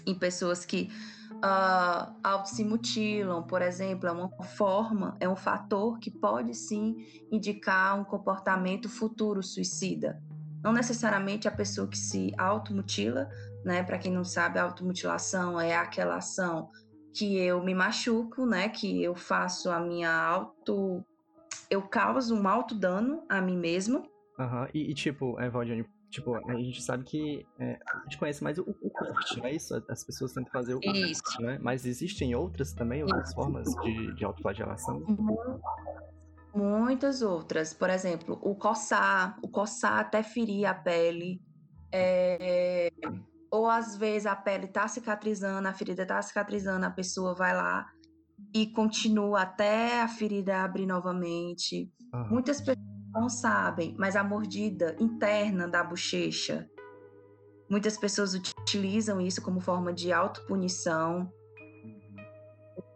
em 0.07 0.15
pessoas 0.15 0.65
que 0.65 0.91
uh, 1.37 2.15
auto 2.23 2.49
se 2.49 2.65
mutilam, 2.65 3.43
por 3.43 3.63
exemplo, 3.63 4.09
é 4.09 4.13
uma 4.13 4.31
forma, 4.43 5.17
é 5.21 5.29
um 5.29 5.37
fator 5.37 5.99
que 5.99 6.11
pode 6.11 6.55
sim 6.55 6.97
indicar 7.31 7.99
um 8.01 8.05
comportamento 8.05 8.89
futuro 8.89 9.43
suicida. 9.43 10.21
Não 10.63 10.73
necessariamente 10.73 11.49
a 11.49 11.51
pessoa 11.51 11.89
que 11.89 11.99
se 11.99 12.33
automutila, 12.39 13.29
né? 13.65 13.83
Para 13.83 13.99
quem 13.99 14.13
não 14.13 14.25
sabe, 14.25 14.59
a 14.59 14.63
automutilação 14.63 15.61
é 15.61 15.75
aquela 15.75 16.17
ação 16.17 16.71
que 17.13 17.37
eu 17.37 17.63
me 17.63 17.75
machuco, 17.75 18.47
né? 18.47 18.69
Que 18.69 19.03
eu 19.03 19.15
faço 19.15 19.71
a 19.71 19.81
minha 19.81 20.11
auto. 20.11 21.05
Eu 21.73 21.81
causo 21.89 22.35
um 22.35 22.47
alto 22.47 22.75
dano 22.75 23.25
a 23.31 23.41
mim 23.41 23.57
mesmo. 23.57 24.07
Aham, 24.39 24.61
uhum. 24.61 24.69
e, 24.75 24.91
e, 24.91 24.95
tipo, 24.95 25.41
é, 25.41 25.49
Valdiane, 25.49 25.87
Tipo, 26.11 26.35
a 26.47 26.55
gente 26.57 26.83
sabe 26.83 27.05
que 27.05 27.47
é, 27.59 27.81
a 27.87 28.01
gente 28.01 28.19
conhece 28.19 28.45
mais 28.45 28.59
o, 28.59 28.65
o 28.83 28.91
corte, 28.91 29.39
não 29.39 29.47
é 29.47 29.55
isso? 29.55 29.83
As 29.89 30.05
pessoas 30.05 30.35
tentam 30.35 30.53
fazer 30.53 30.75
o 30.75 30.81
isso. 30.83 31.23
corte, 31.23 31.43
né? 31.43 31.59
Mas 31.63 31.87
existem 31.87 32.35
outras 32.35 32.75
também, 32.75 33.03
outras 33.03 33.29
isso. 33.29 33.35
formas 33.35 33.67
de, 33.83 34.15
de 34.15 34.23
autoflagelação? 34.23 35.03
Muitas 36.55 37.23
outras. 37.23 37.73
Por 37.73 37.89
exemplo, 37.89 38.39
o 38.43 38.55
coçar, 38.55 39.39
o 39.43 39.49
coçar 39.49 40.01
até 40.01 40.23
ferir 40.23 40.67
a 40.67 40.75
pele. 40.75 41.41
É, 41.91 42.93
ou 43.51 43.67
às 43.67 43.97
vezes 43.97 44.27
a 44.27 44.37
pele 44.37 44.67
tá 44.67 44.87
cicatrizando, 44.89 45.67
a 45.67 45.73
ferida 45.73 46.05
tá 46.05 46.21
cicatrizando, 46.21 46.85
a 46.85 46.91
pessoa 46.91 47.35
vai 47.35 47.55
lá 47.55 47.91
e 48.55 48.67
continua 48.67 49.43
até 49.43 50.03
a 50.03 50.09
ferida 50.09 50.63
abrir 50.63 50.87
novamente. 50.87 51.91
Uhum. 52.13 52.29
Muitas 52.31 52.61
pessoas 52.61 52.87
não 53.13 53.29
sabem, 53.29 53.95
mas 53.99 54.17
a 54.17 54.25
mordida 54.25 54.97
interna 54.99 55.69
da 55.69 55.83
bochecha. 55.83 56.69
Muitas 57.69 57.97
pessoas 57.97 58.35
utilizam 58.35 59.21
isso 59.21 59.41
como 59.41 59.61
forma 59.61 59.93
de 59.93 60.13
autopunição. 60.13 61.33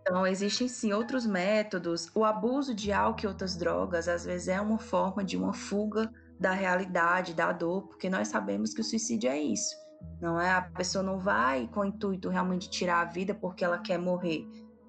Então, 0.02 0.26
existem 0.26 0.68
sim 0.68 0.92
outros 0.92 1.26
métodos. 1.26 2.10
O 2.14 2.24
abuso 2.24 2.74
de 2.74 2.92
álcool 2.92 3.24
e 3.24 3.26
outras 3.26 3.56
drogas, 3.56 4.06
às 4.08 4.24
vezes, 4.24 4.48
é 4.48 4.60
uma 4.60 4.78
forma 4.78 5.24
de 5.24 5.36
uma 5.36 5.52
fuga 5.52 6.12
da 6.38 6.52
realidade, 6.52 7.34
da 7.34 7.50
dor, 7.52 7.88
porque 7.88 8.10
nós 8.10 8.28
sabemos 8.28 8.74
que 8.74 8.82
o 8.82 8.84
suicídio 8.84 9.30
é 9.30 9.40
isso. 9.40 9.74
Não 10.20 10.38
é? 10.38 10.50
A 10.50 10.62
pessoa 10.62 11.02
não 11.02 11.18
vai 11.18 11.66
com 11.68 11.80
o 11.80 11.84
intuito 11.84 12.28
realmente 12.28 12.68
de 12.68 12.70
tirar 12.70 13.00
a 13.00 13.04
vida 13.04 13.34
porque 13.34 13.64
ela 13.64 13.78
quer 13.78 13.98
morrer 13.98 14.46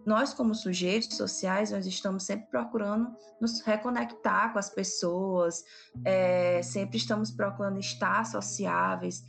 nós 0.08 0.34
como 0.34 0.56
sujeitos 0.56 1.18
sociais 1.18 1.72
nós 1.72 1.86
estamos 1.86 2.24
sempre 2.24 2.48
procurando 2.48 3.14
nos 3.42 3.60
reconectar 3.60 4.54
com 4.54 4.58
as 4.58 4.70
pessoas 4.70 5.66
é, 6.06 6.62
sempre 6.64 6.96
estamos 6.96 7.30
procurando 7.30 7.78
estar 7.78 8.26
sociáveis. 8.26 9.22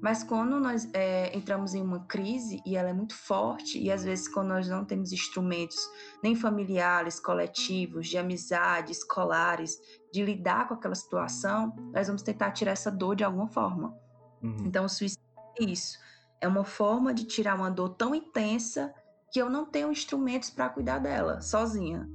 Mas 0.00 0.24
quando 0.24 0.58
nós 0.58 0.88
é, 0.94 1.36
entramos 1.36 1.74
em 1.74 1.82
uma 1.82 2.06
crise 2.06 2.60
e 2.66 2.76
ela 2.76 2.88
é 2.88 2.92
muito 2.94 3.14
forte 3.14 3.78
e 3.78 3.92
às 3.92 4.04
vezes 4.04 4.26
quando 4.26 4.48
nós 4.48 4.66
não 4.66 4.86
temos 4.86 5.12
instrumentos 5.12 5.76
nem 6.24 6.34
familiares 6.34 7.20
coletivos 7.20 8.08
de 8.08 8.16
amizade 8.16 8.90
escolares 8.90 9.76
de 10.12 10.24
lidar 10.24 10.66
com 10.66 10.74
aquela 10.74 10.94
situação 10.94 11.76
nós 11.92 12.06
vamos 12.06 12.22
tentar 12.22 12.52
tirar 12.52 12.72
essa 12.72 12.90
dor 12.90 13.14
de 13.14 13.22
alguma 13.22 13.48
forma. 13.48 13.94
Uhum. 14.42 14.64
então 14.64 14.86
o 14.86 14.88
suicídio 14.88 15.22
é 15.60 15.64
isso. 15.64 15.98
É 16.40 16.48
uma 16.48 16.64
forma 16.64 17.12
de 17.12 17.24
tirar 17.24 17.54
uma 17.54 17.70
dor 17.70 17.90
tão 17.90 18.12
intensa 18.14 18.92
que 19.32 19.40
eu 19.40 19.48
não 19.48 19.64
tenho 19.64 19.90
instrumentos 19.90 20.50
para 20.50 20.68
cuidar 20.68 20.98
dela 20.98 21.40
sozinha. 21.40 22.06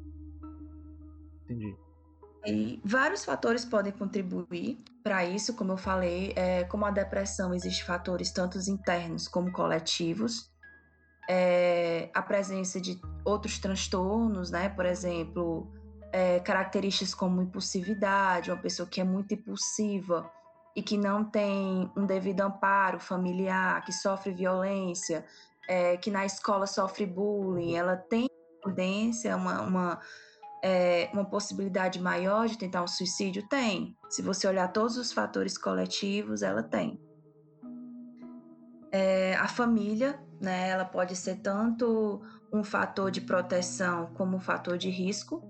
Entendi. 1.43 1.75
E 2.45 2.79
vários 2.85 3.25
fatores 3.25 3.65
podem 3.65 3.91
contribuir 3.91 4.77
para 5.03 5.25
isso, 5.25 5.55
como 5.55 5.73
eu 5.73 5.77
falei, 5.77 6.31
é, 6.35 6.63
como 6.65 6.85
a 6.85 6.91
depressão, 6.91 7.53
existem 7.53 7.85
fatores 7.85 8.31
tanto 8.31 8.57
internos 8.69 9.27
como 9.27 9.51
coletivos. 9.51 10.49
É, 11.27 12.09
a 12.13 12.21
presença 12.21 12.79
de 12.79 13.01
outros 13.25 13.57
transtornos, 13.59 14.51
né? 14.51 14.69
Por 14.69 14.85
exemplo, 14.85 15.69
é, 16.11 16.39
características 16.39 17.13
como 17.13 17.41
impulsividade, 17.41 18.51
uma 18.51 18.61
pessoa 18.61 18.87
que 18.87 19.01
é 19.01 19.03
muito 19.03 19.33
impulsiva 19.33 20.31
e 20.75 20.81
que 20.81 20.97
não 20.97 21.25
tem 21.25 21.91
um 21.97 22.05
devido 22.05 22.41
amparo 22.41 22.99
familiar, 22.99 23.83
que 23.83 23.91
sofre 23.91 24.31
violência, 24.31 25.25
é, 25.67 25.97
que 25.97 26.09
na 26.09 26.25
escola 26.25 26.65
sofre 26.65 27.05
bullying, 27.05 27.75
ela 27.75 27.97
tem 27.97 28.27
tendência, 28.63 29.35
uma, 29.35 29.61
uma, 29.61 29.99
é, 30.63 31.09
uma 31.13 31.25
possibilidade 31.25 32.01
maior 32.01 32.47
de 32.47 32.57
tentar 32.57 32.83
um 32.83 32.87
suicídio? 32.87 33.47
Tem. 33.47 33.95
Se 34.09 34.21
você 34.21 34.47
olhar 34.47 34.71
todos 34.71 34.97
os 34.97 35.11
fatores 35.11 35.57
coletivos, 35.57 36.41
ela 36.41 36.63
tem. 36.63 36.99
É, 38.91 39.35
a 39.35 39.47
família, 39.47 40.19
né, 40.41 40.69
ela 40.69 40.85
pode 40.85 41.15
ser 41.15 41.37
tanto 41.37 42.21
um 42.53 42.63
fator 42.63 43.11
de 43.11 43.21
proteção 43.21 44.07
como 44.13 44.37
um 44.37 44.39
fator 44.39 44.77
de 44.77 44.89
risco. 44.89 45.43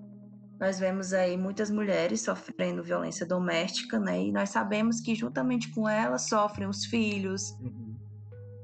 Nós 0.59 0.79
vemos 0.79 1.13
aí 1.13 1.37
muitas 1.37 1.69
mulheres 1.69 2.21
sofrendo 2.21 2.81
violência 2.81 3.27
doméstica, 3.27 3.99
né, 3.99 4.19
e 4.23 4.31
nós 4.31 4.49
sabemos 4.49 4.99
que 4.99 5.13
juntamente 5.13 5.71
com 5.71 5.87
elas 5.87 6.27
sofrem 6.27 6.67
os 6.67 6.85
filhos, 6.85 7.51
uhum 7.61 7.86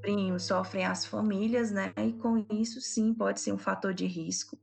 sofrem, 0.03 0.39
sofrem 0.39 0.86
as 0.86 1.05
famílias, 1.05 1.72
né? 1.72 1.93
E 1.98 2.13
com 2.13 2.45
isso, 2.51 2.81
sim, 2.81 3.13
pode 3.13 3.39
ser 3.39 3.53
um 3.53 3.57
fator 3.57 3.93
de 3.93 4.05
risco. 4.05 4.57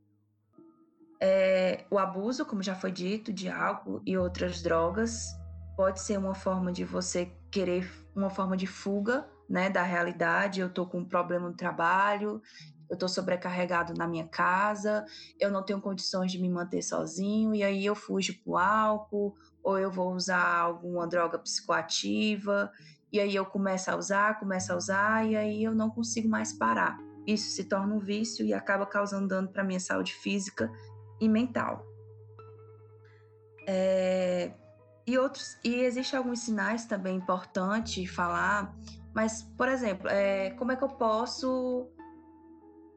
É, 1.20 1.84
o 1.90 1.98
abuso, 1.98 2.44
como 2.44 2.62
já 2.62 2.74
foi 2.74 2.92
dito, 2.92 3.32
de 3.32 3.48
álcool 3.48 4.02
e 4.06 4.16
outras 4.16 4.62
drogas, 4.62 5.28
pode 5.76 6.00
ser 6.00 6.18
uma 6.18 6.34
forma 6.34 6.72
de 6.72 6.84
você 6.84 7.32
querer, 7.50 7.90
uma 8.14 8.30
forma 8.30 8.56
de 8.56 8.66
fuga, 8.66 9.26
né, 9.48 9.68
da 9.68 9.82
realidade. 9.82 10.60
Eu 10.60 10.68
estou 10.68 10.86
com 10.86 10.98
um 10.98 11.04
problema 11.04 11.48
no 11.48 11.56
trabalho, 11.56 12.42
eu 12.88 12.94
estou 12.94 13.08
sobrecarregado 13.08 13.94
na 13.94 14.06
minha 14.06 14.26
casa, 14.26 15.04
eu 15.38 15.50
não 15.50 15.62
tenho 15.62 15.80
condições 15.80 16.32
de 16.32 16.38
me 16.38 16.48
manter 16.48 16.82
sozinho, 16.82 17.54
e 17.54 17.62
aí 17.62 17.84
eu 17.84 17.94
fujo 17.94 18.34
para 18.42 18.50
o 18.50 18.56
álcool, 18.56 19.36
ou 19.62 19.78
eu 19.78 19.90
vou 19.90 20.12
usar 20.14 20.58
alguma 20.58 21.06
droga 21.06 21.38
psicoativa, 21.38 22.70
e 23.12 23.18
aí 23.20 23.34
eu 23.34 23.44
começo 23.44 23.90
a 23.90 23.96
usar, 23.96 24.38
começo 24.38 24.72
a 24.72 24.76
usar, 24.76 25.26
e 25.26 25.36
aí 25.36 25.64
eu 25.64 25.74
não 25.74 25.90
consigo 25.90 26.28
mais 26.28 26.52
parar. 26.52 26.98
Isso 27.26 27.50
se 27.50 27.64
torna 27.64 27.94
um 27.94 27.98
vício 27.98 28.44
e 28.44 28.54
acaba 28.54 28.86
causando 28.86 29.28
dano 29.28 29.48
para 29.48 29.64
minha 29.64 29.80
saúde 29.80 30.14
física 30.14 30.70
e 31.20 31.28
mental. 31.28 31.84
É, 33.66 34.52
e 35.06 35.18
outros, 35.18 35.58
e 35.64 35.74
existem 35.74 36.18
alguns 36.18 36.40
sinais 36.40 36.86
também 36.86 37.16
importantes 37.16 38.08
falar, 38.10 38.74
mas, 39.14 39.42
por 39.42 39.68
exemplo, 39.68 40.08
é, 40.08 40.50
como 40.50 40.72
é 40.72 40.76
que 40.76 40.84
eu 40.84 40.88
posso 40.88 41.88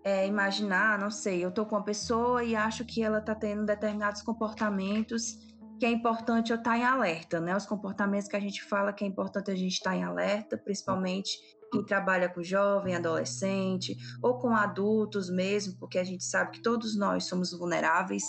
é, 0.03 0.27
imaginar, 0.27 1.00
não 1.00 1.10
sei, 1.10 1.43
eu 1.43 1.51
tô 1.51 1.65
com 1.65 1.75
uma 1.75 1.84
pessoa 1.84 2.43
e 2.43 2.55
acho 2.55 2.86
que 2.86 3.01
ela 3.01 3.22
tá 3.22 3.34
tendo 3.34 3.65
determinados 3.65 4.22
comportamentos 4.22 5.52
que 5.83 5.87
é 5.87 5.91
importante 5.91 6.49
eu 6.49 6.55
estar 6.55 6.77
em 6.77 6.85
alerta, 6.85 7.41
né? 7.41 7.53
Os 7.53 7.65
comportamentos 7.65 8.29
que 8.29 8.37
a 8.37 8.39
gente 8.39 8.63
fala 8.63 8.93
que 8.93 9.03
é 9.03 9.07
importante 9.07 9.51
a 9.51 9.55
gente 9.55 9.73
estar 9.73 9.93
em 9.93 10.01
alerta, 10.01 10.57
principalmente 10.57 11.37
quem 11.73 11.83
trabalha 11.83 12.29
com 12.29 12.41
jovem, 12.41 12.95
adolescente 12.95 13.97
ou 14.21 14.39
com 14.39 14.55
adultos 14.55 15.29
mesmo, 15.29 15.77
porque 15.77 15.99
a 15.99 16.03
gente 16.05 16.23
sabe 16.23 16.51
que 16.51 16.61
todos 16.61 16.95
nós 16.95 17.25
somos 17.25 17.51
vulneráveis 17.51 18.23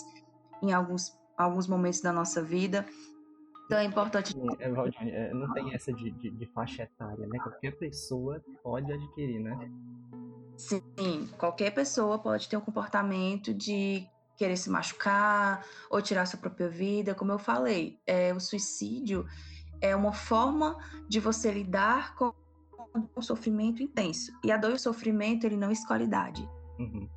em 0.60 0.72
alguns, 0.72 1.16
alguns 1.38 1.68
momentos 1.68 2.00
da 2.00 2.12
nossa 2.12 2.42
vida. 2.42 2.84
Então 3.66 3.78
é 3.78 3.84
importante. 3.84 4.34
É, 4.58 4.68
Valdir, 4.72 4.98
é, 5.02 5.32
não 5.32 5.52
tem 5.52 5.72
essa 5.72 5.92
de, 5.92 6.10
de, 6.10 6.30
de, 6.30 6.46
faixa 6.46 6.82
etária, 6.82 7.24
né? 7.24 7.38
Qualquer 7.38 7.78
pessoa 7.78 8.42
pode 8.64 8.92
adquirir, 8.92 9.38
né? 9.38 9.70
Sim, 10.56 11.28
qualquer 11.38 11.70
pessoa 11.70 12.18
pode 12.18 12.48
ter 12.48 12.56
um 12.56 12.60
comportamento 12.60 13.54
de 13.54 14.08
querer 14.36 14.56
se 14.56 14.70
machucar 14.70 15.64
ou 15.90 16.02
tirar 16.02 16.26
sua 16.26 16.38
própria 16.38 16.68
vida. 16.68 17.14
Como 17.14 17.32
eu 17.32 17.38
falei, 17.38 17.98
é, 18.06 18.32
o 18.32 18.40
suicídio 18.40 19.26
é 19.80 19.94
uma 19.94 20.12
forma 20.12 20.76
de 21.08 21.20
você 21.20 21.50
lidar 21.50 22.14
com 22.14 22.32
um 23.16 23.22
sofrimento 23.22 23.82
intenso. 23.82 24.32
E 24.44 24.52
a 24.52 24.56
dor 24.56 24.70
e 24.70 24.74
o 24.74 24.78
sofrimento, 24.78 25.44
ele 25.44 25.56
não 25.56 25.70
escolhe 25.70 26.04
idade. 26.04 26.48
Uhum. 26.78 27.08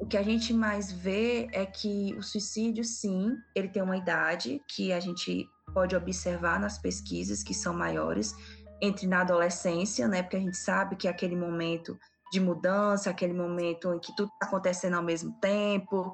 O 0.00 0.06
que 0.06 0.16
a 0.16 0.22
gente 0.22 0.52
mais 0.52 0.92
vê 0.92 1.48
é 1.52 1.66
que 1.66 2.14
o 2.16 2.22
suicídio, 2.22 2.84
sim, 2.84 3.36
ele 3.54 3.68
tem 3.68 3.82
uma 3.82 3.96
idade 3.96 4.62
que 4.68 4.92
a 4.92 5.00
gente 5.00 5.48
pode 5.74 5.96
observar 5.96 6.60
nas 6.60 6.78
pesquisas 6.78 7.42
que 7.42 7.52
são 7.52 7.74
maiores, 7.74 8.34
entre 8.80 9.06
na 9.06 9.22
adolescência, 9.22 10.06
né? 10.06 10.22
Porque 10.22 10.36
a 10.36 10.40
gente 10.40 10.56
sabe 10.56 10.94
que 10.94 11.08
é 11.08 11.10
aquele 11.10 11.34
momento 11.34 11.98
de 12.32 12.40
mudança, 12.40 13.10
aquele 13.10 13.32
momento 13.32 13.92
em 13.94 13.98
que 13.98 14.14
tudo 14.16 14.30
está 14.32 14.46
acontecendo 14.46 14.94
ao 14.94 15.02
mesmo 15.02 15.32
tempo, 15.40 16.12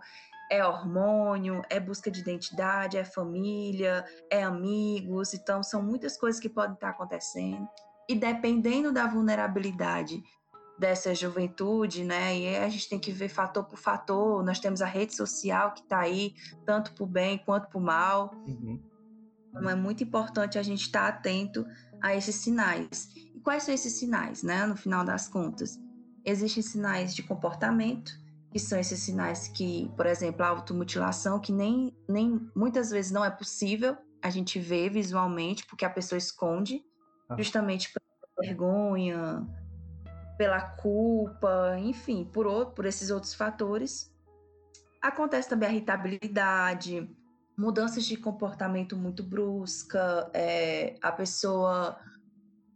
é 0.51 0.65
hormônio, 0.65 1.63
é 1.71 1.81
busca 1.81 2.11
de 2.11 2.21
identidade, 2.21 2.97
é 2.97 3.05
família, 3.05 4.05
é 4.31 4.43
amigos, 4.43 5.35
então 5.35 5.63
são 5.63 5.83
muitas 5.83 6.17
coisas 6.17 6.41
que 6.41 6.49
podem 6.49 6.75
estar 6.75 6.91
acontecendo. 6.91 7.67
E 8.09 8.15
dependendo 8.15 8.93
da 8.93 9.07
vulnerabilidade 9.07 10.23
dessa 10.79 11.15
juventude, 11.15 12.05
né? 12.05 12.37
E 12.37 12.57
a 12.57 12.69
gente 12.69 12.89
tem 12.89 12.99
que 12.99 13.13
ver 13.13 13.29
fator 13.29 13.65
por 13.65 13.79
fator. 13.79 14.43
Nós 14.45 14.59
temos 14.59 14.83
a 14.83 14.87
rede 14.87 15.15
social 15.15 15.73
que 15.73 15.81
está 15.81 16.01
aí, 16.01 16.35
tanto 16.67 16.93
para 16.93 17.05
o 17.05 17.07
bem 17.07 17.39
quanto 17.39 17.69
para 17.69 17.79
o 17.79 17.83
mal. 17.83 18.35
Uhum. 18.47 18.83
Então 19.49 19.71
é 19.71 19.75
muito 19.75 20.03
importante 20.03 20.59
a 20.59 20.63
gente 20.63 20.83
estar 20.83 21.13
tá 21.13 21.19
atento 21.19 21.65
a 22.03 22.15
esses 22.15 22.37
sinais. 22.37 23.09
E 23.35 23.41
quais 23.41 23.63
são 23.63 23.73
esses 23.73 23.99
sinais, 23.99 24.43
né? 24.43 24.67
No 24.67 24.77
final 24.77 25.05
das 25.05 25.29
contas, 25.29 25.79
existem 26.25 26.63
sinais 26.63 27.15
de 27.15 27.23
comportamento, 27.23 28.19
que 28.51 28.59
são 28.59 28.79
esses 28.79 29.01
sinais 29.01 29.49
que, 29.49 29.91
por 29.97 30.07
exemplo, 30.07 30.45
a 30.45 30.49
automutilação, 30.49 31.41
que 31.41 31.53
nem, 31.53 31.95
nem 32.09 32.49
muitas 32.55 32.91
vezes 32.91 33.11
não 33.11 33.25
é 33.25 33.31
possível 33.31 33.97
a 34.23 34.31
gente 34.31 34.59
ver 34.59 34.91
visualmente, 34.91 35.67
porque 35.67 35.85
a 35.85 35.91
pessoa 35.91 36.17
esconde, 36.17 36.83
ah. 37.29 37.37
justamente 37.37 37.93
pela 37.93 38.49
vergonha, 38.49 39.47
pela 40.39 40.61
culpa, 40.61 41.77
enfim, 41.79 42.25
por, 42.25 42.67
por 42.67 42.87
esses 42.87 43.11
outros 43.11 43.35
fatores. 43.35 44.13
Acontece 45.03 45.49
também 45.49 45.69
a 45.69 45.73
irritabilidade, 45.73 47.11
mudanças 47.57 48.05
de 48.05 48.17
comportamento 48.17 48.97
muito 48.97 49.23
brusca, 49.23 50.31
é, 50.33 50.97
a 51.03 51.13
pessoa 51.13 51.99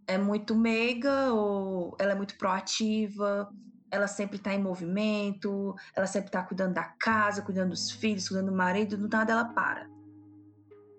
é 0.09 0.17
muito 0.17 0.57
meiga 0.57 1.33
ou 1.33 1.95
ela 2.01 2.13
é 2.13 2.15
muito 2.15 2.37
proativa, 2.39 3.49
ela 3.91 4.07
sempre 4.07 4.37
está 4.37 4.55
em 4.55 4.61
movimento, 4.61 5.75
ela 5.95 6.07
sempre 6.07 6.29
está 6.29 6.43
cuidando 6.43 6.75
da 6.75 6.85
casa, 6.85 7.43
cuidando 7.43 7.71
dos 7.71 7.91
filhos, 7.91 8.27
cuidando 8.27 8.51
do 8.51 8.57
marido, 8.57 8.97
do 8.97 9.09
nada 9.09 9.33
ela 9.33 9.45
para. 9.45 9.87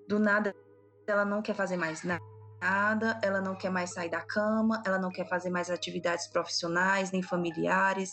Do 0.08 0.20
nada 0.20 0.56
ela 1.08 1.25
não 1.25 1.42
quer 1.42 1.56
fazer 1.56 1.75
mais 1.75 2.04
nada, 2.04 3.20
ela 3.24 3.42
não 3.42 3.56
quer 3.56 3.72
mais 3.72 3.92
sair 3.92 4.12
da 4.12 4.22
cama, 4.22 4.82
ela 4.86 5.00
não 5.00 5.10
quer 5.10 5.28
fazer 5.28 5.50
mais 5.50 5.72
atividades 5.72 6.28
profissionais 6.28 7.12
nem 7.12 7.24
familiares, 7.24 8.12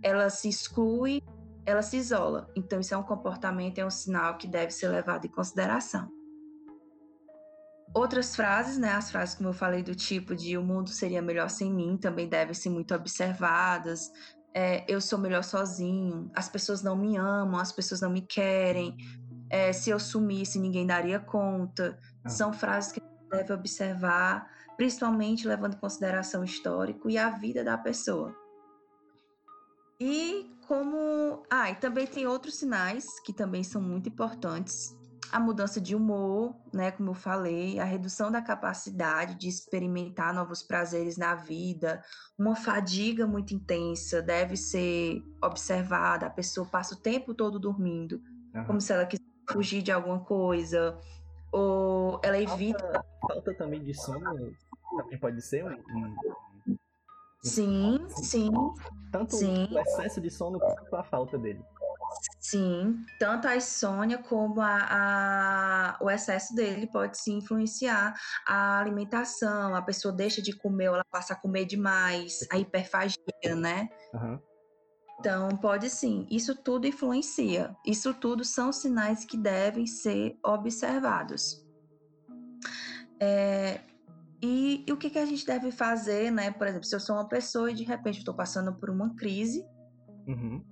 ela 0.00 0.30
se 0.30 0.48
exclui 0.48 1.20
ela 1.66 1.82
se 1.82 1.96
isola. 1.96 2.48
Então, 2.56 2.78
isso 2.78 2.94
é 2.94 2.96
um 2.96 3.02
comportamento, 3.02 3.78
é 3.78 3.84
um 3.84 3.90
sinal 3.90 4.38
que 4.38 4.46
deve 4.46 4.70
ser 4.70 4.86
levado 4.86 5.26
em 5.26 5.28
consideração. 5.28 6.08
Outras 7.96 8.36
frases, 8.36 8.76
né, 8.76 8.92
as 8.92 9.10
frases 9.10 9.34
como 9.34 9.48
eu 9.48 9.54
falei 9.54 9.82
do 9.82 9.94
tipo 9.94 10.36
de 10.36 10.58
o 10.58 10.62
mundo 10.62 10.90
seria 10.90 11.22
melhor 11.22 11.48
sem 11.48 11.72
mim, 11.72 11.96
também 11.96 12.28
devem 12.28 12.52
ser 12.52 12.68
muito 12.68 12.94
observadas. 12.94 14.12
É, 14.52 14.84
eu 14.86 15.00
sou 15.00 15.18
melhor 15.18 15.42
sozinho, 15.42 16.30
as 16.34 16.46
pessoas 16.46 16.82
não 16.82 16.94
me 16.94 17.16
amam, 17.16 17.58
as 17.58 17.72
pessoas 17.72 18.02
não 18.02 18.10
me 18.10 18.20
querem. 18.20 18.94
É, 19.48 19.72
se 19.72 19.88
eu 19.88 19.98
sumisse, 19.98 20.58
ninguém 20.58 20.86
daria 20.86 21.18
conta. 21.18 21.98
Ah. 22.22 22.28
São 22.28 22.52
frases 22.52 22.92
que 22.92 23.00
a 23.00 23.02
gente 23.02 23.30
deve 23.30 23.54
observar, 23.54 24.46
principalmente 24.76 25.48
levando 25.48 25.72
em 25.72 25.80
consideração 25.80 26.42
o 26.42 26.44
histórico 26.44 27.08
e 27.08 27.16
a 27.16 27.30
vida 27.30 27.64
da 27.64 27.78
pessoa. 27.78 28.36
E 29.98 30.54
como. 30.68 31.44
Ah, 31.50 31.70
e 31.70 31.76
também 31.76 32.06
tem 32.06 32.26
outros 32.26 32.56
sinais 32.56 33.06
que 33.20 33.32
também 33.32 33.64
são 33.64 33.80
muito 33.80 34.10
importantes. 34.10 34.94
A 35.32 35.40
mudança 35.40 35.80
de 35.80 35.94
humor, 35.94 36.54
né? 36.72 36.90
Como 36.90 37.10
eu 37.10 37.14
falei, 37.14 37.78
a 37.78 37.84
redução 37.84 38.30
da 38.30 38.40
capacidade 38.40 39.34
de 39.34 39.48
experimentar 39.48 40.32
novos 40.32 40.62
prazeres 40.62 41.16
na 41.16 41.34
vida, 41.34 42.02
uma 42.38 42.54
fadiga 42.54 43.26
muito 43.26 43.54
intensa 43.54 44.22
deve 44.22 44.56
ser 44.56 45.22
observada. 45.42 46.26
A 46.26 46.30
pessoa 46.30 46.66
passa 46.66 46.94
o 46.94 46.98
tempo 46.98 47.34
todo 47.34 47.58
dormindo, 47.58 48.22
uhum. 48.54 48.64
como 48.64 48.80
se 48.80 48.92
ela 48.92 49.06
quisesse 49.06 49.26
fugir 49.50 49.82
de 49.82 49.92
alguma 49.92 50.20
coisa, 50.20 50.98
ou 51.52 52.20
ela 52.22 52.38
evita. 52.38 52.78
Falta, 52.80 53.04
falta 53.28 53.54
também 53.54 53.82
de 53.82 53.94
sono 53.94 54.54
também 54.96 55.18
pode 55.18 55.42
ser 55.42 55.64
um, 55.64 56.16
Sim, 57.42 58.04
sim. 58.08 58.50
Tanto 59.12 59.36
sim. 59.36 59.68
o 59.70 59.78
excesso 59.78 60.20
de 60.20 60.30
sono 60.30 60.58
quanto 60.58 60.96
a 60.96 61.04
falta 61.04 61.38
dele. 61.38 61.62
Sim, 62.48 63.04
tanto 63.18 63.48
a 63.48 63.56
insônia 63.56 64.18
como 64.18 64.60
a, 64.60 64.78
a, 64.88 65.98
o 66.00 66.08
excesso 66.08 66.54
dele 66.54 66.86
pode 66.86 67.18
se 67.18 67.32
influenciar 67.32 68.14
a 68.46 68.78
alimentação, 68.78 69.74
a 69.74 69.82
pessoa 69.82 70.14
deixa 70.14 70.40
de 70.40 70.52
comer, 70.52 70.84
ela 70.84 71.04
passa 71.10 71.32
a 71.32 71.36
comer 71.36 71.64
demais, 71.64 72.46
a 72.52 72.56
hiperfagia, 72.56 73.16
né? 73.56 73.88
Uhum. 74.14 74.38
Então, 75.18 75.48
pode 75.56 75.90
sim, 75.90 76.24
isso 76.30 76.54
tudo 76.54 76.86
influencia. 76.86 77.74
Isso 77.84 78.14
tudo 78.14 78.44
são 78.44 78.70
sinais 78.70 79.24
que 79.24 79.36
devem 79.36 79.84
ser 79.84 80.38
observados. 80.44 81.66
É, 83.18 83.80
e, 84.40 84.84
e, 84.86 84.92
o 84.92 84.96
que, 84.96 85.10
que 85.10 85.18
a 85.18 85.26
gente 85.26 85.44
deve 85.44 85.72
fazer, 85.72 86.30
né? 86.30 86.52
Por 86.52 86.68
exemplo, 86.68 86.86
se 86.86 86.94
eu 86.94 87.00
sou 87.00 87.16
uma 87.16 87.28
pessoa 87.28 87.72
e 87.72 87.74
de 87.74 87.82
repente 87.82 88.18
estou 88.18 88.34
passando 88.34 88.72
por 88.74 88.88
uma 88.88 89.16
crise, 89.16 89.66
uhum. 90.28 90.64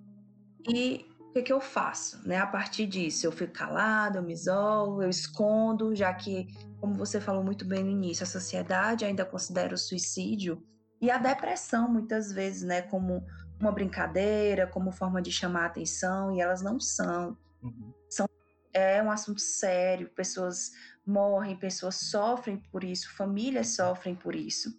e 0.69 1.13
que, 1.35 1.42
que 1.42 1.53
eu 1.53 1.61
faço? 1.61 2.27
Né? 2.27 2.38
A 2.38 2.47
partir 2.47 2.87
disso, 2.87 3.27
eu 3.27 3.33
fico 3.33 3.53
calado, 3.53 4.18
eu 4.18 4.23
me 4.23 4.33
isolo, 4.33 5.03
eu 5.03 5.11
escondo, 5.11 5.94
já 5.94 6.14
que, 6.14 6.47
como 6.81 6.94
você 6.94 7.20
falou 7.20 7.42
muito 7.42 7.64
bem 7.64 7.83
no 7.83 7.90
início, 7.90 8.23
a 8.23 8.27
sociedade 8.27 9.05
ainda 9.05 9.25
considera 9.25 9.75
o 9.75 9.79
suicídio 9.79 10.64
e 11.01 11.11
a 11.11 11.18
depressão, 11.18 11.88
muitas 11.88 12.33
vezes, 12.33 12.62
né, 12.62 12.83
como 12.83 13.27
uma 13.61 13.73
brincadeira, 13.73 14.66
como 14.68 14.92
forma 14.92 15.20
de 15.20 15.33
chamar 15.33 15.66
atenção, 15.66 16.33
e 16.33 16.40
elas 16.40 16.62
não 16.62 16.79
são. 16.79 17.37
Uhum. 17.61 17.92
são 18.09 18.29
é 18.73 19.03
um 19.03 19.11
assunto 19.11 19.40
sério, 19.40 20.11
pessoas 20.11 20.70
morrem, 21.07 21.57
pessoas 21.57 21.97
sofrem 21.97 22.59
por 22.70 22.85
isso, 22.85 23.12
famílias 23.14 23.68
sofrem 23.68 24.14
por 24.14 24.35
isso. 24.35 24.73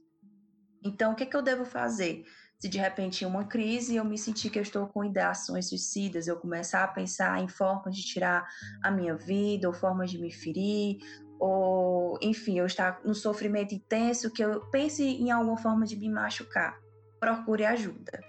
Então, 0.83 1.13
o 1.13 1.15
que, 1.15 1.25
que 1.25 1.35
eu 1.35 1.41
devo 1.41 1.65
fazer? 1.65 2.25
Se 2.59 2.69
de 2.69 2.77
repente 2.77 3.23
em 3.23 3.27
uma 3.27 3.45
crise 3.45 3.95
eu 3.95 4.05
me 4.05 4.17
sentir 4.17 4.49
que 4.49 4.57
eu 4.57 4.63
estou 4.63 4.87
com 4.87 5.03
ideações 5.03 5.69
suicidas, 5.69 6.27
eu 6.27 6.37
começar 6.37 6.83
a 6.83 6.87
pensar 6.87 7.41
em 7.41 7.47
formas 7.47 7.95
de 7.95 8.03
tirar 8.03 8.47
a 8.81 8.89
minha 8.89 9.15
vida, 9.15 9.67
ou 9.67 9.73
formas 9.73 10.09
de 10.09 10.17
me 10.17 10.31
ferir, 10.31 10.97
ou 11.39 12.17
enfim, 12.21 12.57
eu 12.57 12.65
estar 12.65 13.01
no 13.03 13.13
sofrimento 13.13 13.73
intenso, 13.75 14.31
que 14.31 14.43
eu 14.43 14.61
pense 14.71 15.03
em 15.03 15.31
alguma 15.31 15.57
forma 15.57 15.85
de 15.85 15.95
me 15.95 16.09
machucar, 16.09 16.79
procure 17.19 17.65
ajuda. 17.65 18.19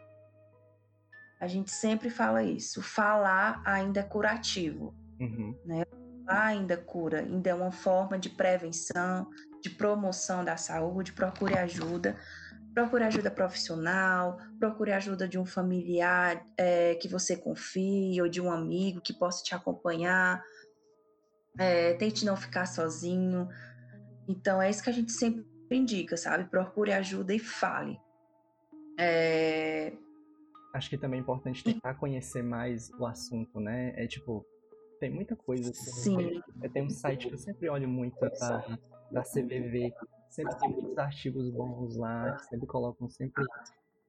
A 1.40 1.46
gente 1.46 1.70
sempre 1.70 2.10
fala 2.10 2.42
isso. 2.42 2.82
Falar 2.82 3.62
ainda 3.64 4.00
é 4.00 4.02
curativo. 4.02 4.94
Uhum. 5.20 5.54
Né? 5.64 5.84
ainda 6.26 6.76
cura, 6.76 7.20
ainda 7.20 7.50
é 7.50 7.54
uma 7.54 7.70
forma 7.70 8.18
de 8.18 8.28
prevenção, 8.28 9.30
de 9.62 9.70
promoção 9.70 10.44
da 10.44 10.56
saúde, 10.56 11.12
procure 11.12 11.56
ajuda. 11.56 12.18
Procure 12.76 13.04
ajuda 13.04 13.30
profissional, 13.30 14.36
procure 14.58 14.92
ajuda 14.92 15.26
de 15.26 15.38
um 15.38 15.46
familiar 15.46 16.46
é, 16.58 16.94
que 16.96 17.08
você 17.08 17.34
confie, 17.34 18.20
ou 18.20 18.28
de 18.28 18.38
um 18.38 18.52
amigo 18.52 19.00
que 19.00 19.14
possa 19.14 19.42
te 19.42 19.54
acompanhar. 19.54 20.44
É, 21.58 21.94
tente 21.94 22.22
não 22.26 22.36
ficar 22.36 22.66
sozinho. 22.66 23.48
Então, 24.28 24.60
é 24.60 24.68
isso 24.68 24.82
que 24.82 24.90
a 24.90 24.92
gente 24.92 25.10
sempre 25.10 25.46
indica, 25.70 26.18
sabe? 26.18 26.44
Procure 26.50 26.92
ajuda 26.92 27.32
e 27.32 27.38
fale. 27.38 27.98
É... 29.00 29.94
Acho 30.74 30.90
que 30.90 30.98
também 30.98 31.18
é 31.18 31.22
importante 31.22 31.64
tentar 31.64 31.94
conhecer 31.94 32.42
mais 32.42 32.90
o 32.98 33.06
assunto, 33.06 33.58
né? 33.58 33.94
É 33.96 34.06
tipo, 34.06 34.44
tem 35.00 35.08
muita 35.08 35.34
coisa. 35.34 35.72
Sim. 35.72 36.42
É, 36.60 36.68
tem 36.68 36.82
um 36.82 36.90
site 36.90 37.28
que 37.28 37.32
eu 37.32 37.38
sempre 37.38 37.70
olho 37.70 37.88
muito 37.88 38.20
da, 38.20 38.78
da 39.10 39.22
CVV. 39.22 39.94
Sempre 40.30 40.58
tem 40.58 40.70
muitos 40.70 40.98
artigos 40.98 41.50
bons 41.50 41.96
lá, 41.96 42.38
sempre 42.40 42.66
colocam 42.66 43.08
sempre 43.08 43.44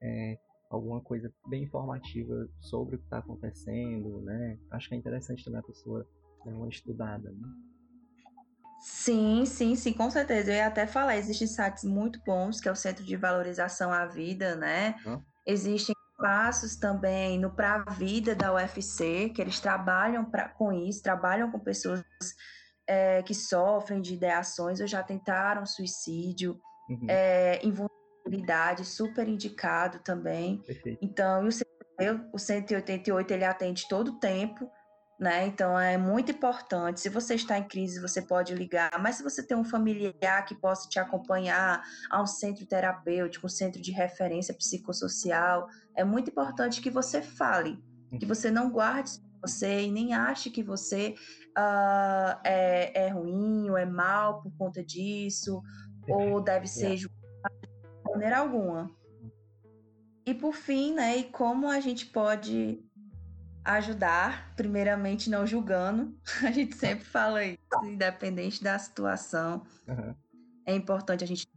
é, 0.02 0.38
alguma 0.70 1.02
coisa 1.02 1.32
bem 1.48 1.64
informativa 1.64 2.48
sobre 2.62 2.96
o 2.96 3.00
que 3.00 3.06
está 3.06 3.20
acontecendo, 3.20 4.22
né? 4.22 4.58
Acho 4.72 4.90
que 4.90 4.96
é 4.96 4.98
interessante 4.98 5.44
também 5.44 5.60
a 5.60 5.64
pessoa 5.64 6.06
dar 6.46 6.52
uma 6.52 6.70
estudada, 6.70 7.32
né? 7.32 7.50
Sim, 8.80 9.46
sim, 9.46 9.76
sim, 9.76 9.94
com 9.94 10.10
certeza. 10.10 10.52
Eu 10.52 10.56
ia 10.56 10.68
até 10.68 10.86
falar, 10.86 11.18
existem 11.18 11.48
sites 11.48 11.84
muito 11.84 12.22
bons, 12.24 12.60
que 12.60 12.70
é 12.70 12.72
o 12.72 12.76
Centro 12.76 13.04
de 13.04 13.16
Valorização 13.16 13.92
à 13.92 14.06
Vida, 14.06 14.56
né? 14.56 14.96
Hã? 15.06 15.22
Existem 15.46 15.96
passos 16.18 16.76
também 16.76 17.40
no 17.40 17.52
Pra 17.52 17.84
Vida 17.98 18.36
da 18.36 18.54
UFC, 18.54 19.30
que 19.30 19.42
eles 19.42 19.60
trabalham 19.60 20.26
pra, 20.26 20.50
com 20.50 20.72
isso, 20.72 21.02
trabalham 21.02 21.52
com 21.52 21.60
pessoas 21.60 22.04
é, 22.88 23.22
que 23.22 23.36
sofrem 23.36 24.02
de 24.02 24.14
ideações 24.14 24.80
ou 24.80 24.88
já 24.88 25.04
tentaram 25.04 25.66
suicídio, 25.66 26.60
uhum. 26.90 27.06
é, 27.10 27.60
invulnerabilidade, 27.64 28.86
super 28.86 29.28
indicado 29.28 30.00
também. 30.00 30.58
Perfeito. 30.60 31.00
Então, 31.02 31.44
o, 31.44 32.36
o 32.36 32.40
188 32.40 33.32
ele 33.32 33.44
atende 33.44 33.88
todo 33.88 34.10
o 34.10 34.20
tempo, 34.20 34.72
né? 35.20 35.48
Então 35.48 35.78
é 35.78 35.98
muito 35.98 36.32
importante. 36.32 37.00
Se 37.00 37.10
você 37.10 37.36
está 37.36 37.58
em 37.58 37.68
crise, 37.68 38.00
você 38.00 38.22
pode 38.22 38.54
ligar, 38.54 38.92
mas 39.02 39.16
se 39.16 39.24
você 39.24 39.46
tem 39.46 39.58
um 39.58 39.66
familiar 39.66 40.46
que 40.46 40.56
possa 40.56 40.88
te 40.88 41.00
acompanhar 41.00 41.84
a 42.10 42.22
um 42.22 42.28
centro 42.28 42.66
terapêutico, 42.66 43.48
um 43.48 43.50
centro 43.50 43.82
de 43.82 43.92
referência 43.92 44.54
psicossocial, 44.54 45.68
é 45.96 46.04
muito 46.04 46.30
importante 46.30 46.82
que 46.82 46.92
você 46.92 47.22
fale, 47.22 47.84
que 48.20 48.26
uhum. 48.26 48.30
você 48.30 48.52
não 48.52 48.70
guarde 48.70 49.20
você 49.42 49.84
e 49.84 49.92
nem 49.92 50.14
ache 50.14 50.50
que 50.50 50.64
você 50.64 51.16
uh, 51.58 52.40
é, 52.44 53.06
é 53.06 53.10
ruim 53.10 53.70
ou 53.70 53.78
é 53.78 53.86
mal 53.86 54.42
por 54.42 54.52
conta 54.58 54.84
disso, 54.84 55.62
ou 56.08 56.42
deve 56.42 56.68
ser 56.68 56.98
julgado 56.98 57.56
de 57.62 58.12
maneira 58.12 58.40
alguma. 58.40 58.92
E 60.26 60.34
por 60.34 60.54
fim, 60.54 60.94
né, 60.94 61.18
e 61.18 61.24
como 61.26 61.70
a 61.70 61.80
gente 61.80 62.06
pode 62.06 62.84
ajudar, 63.64 64.54
primeiramente 64.56 65.30
não 65.30 65.46
julgando. 65.46 66.18
A 66.46 66.52
gente 66.52 66.76
sempre 66.76 67.04
fala 67.04 67.44
isso, 67.44 67.60
independente 67.84 68.64
da 68.64 68.80
situação. 68.80 69.64
Uhum. 69.88 70.16
É 70.66 70.74
importante 70.74 71.24
a 71.24 71.28
gente 71.28 71.48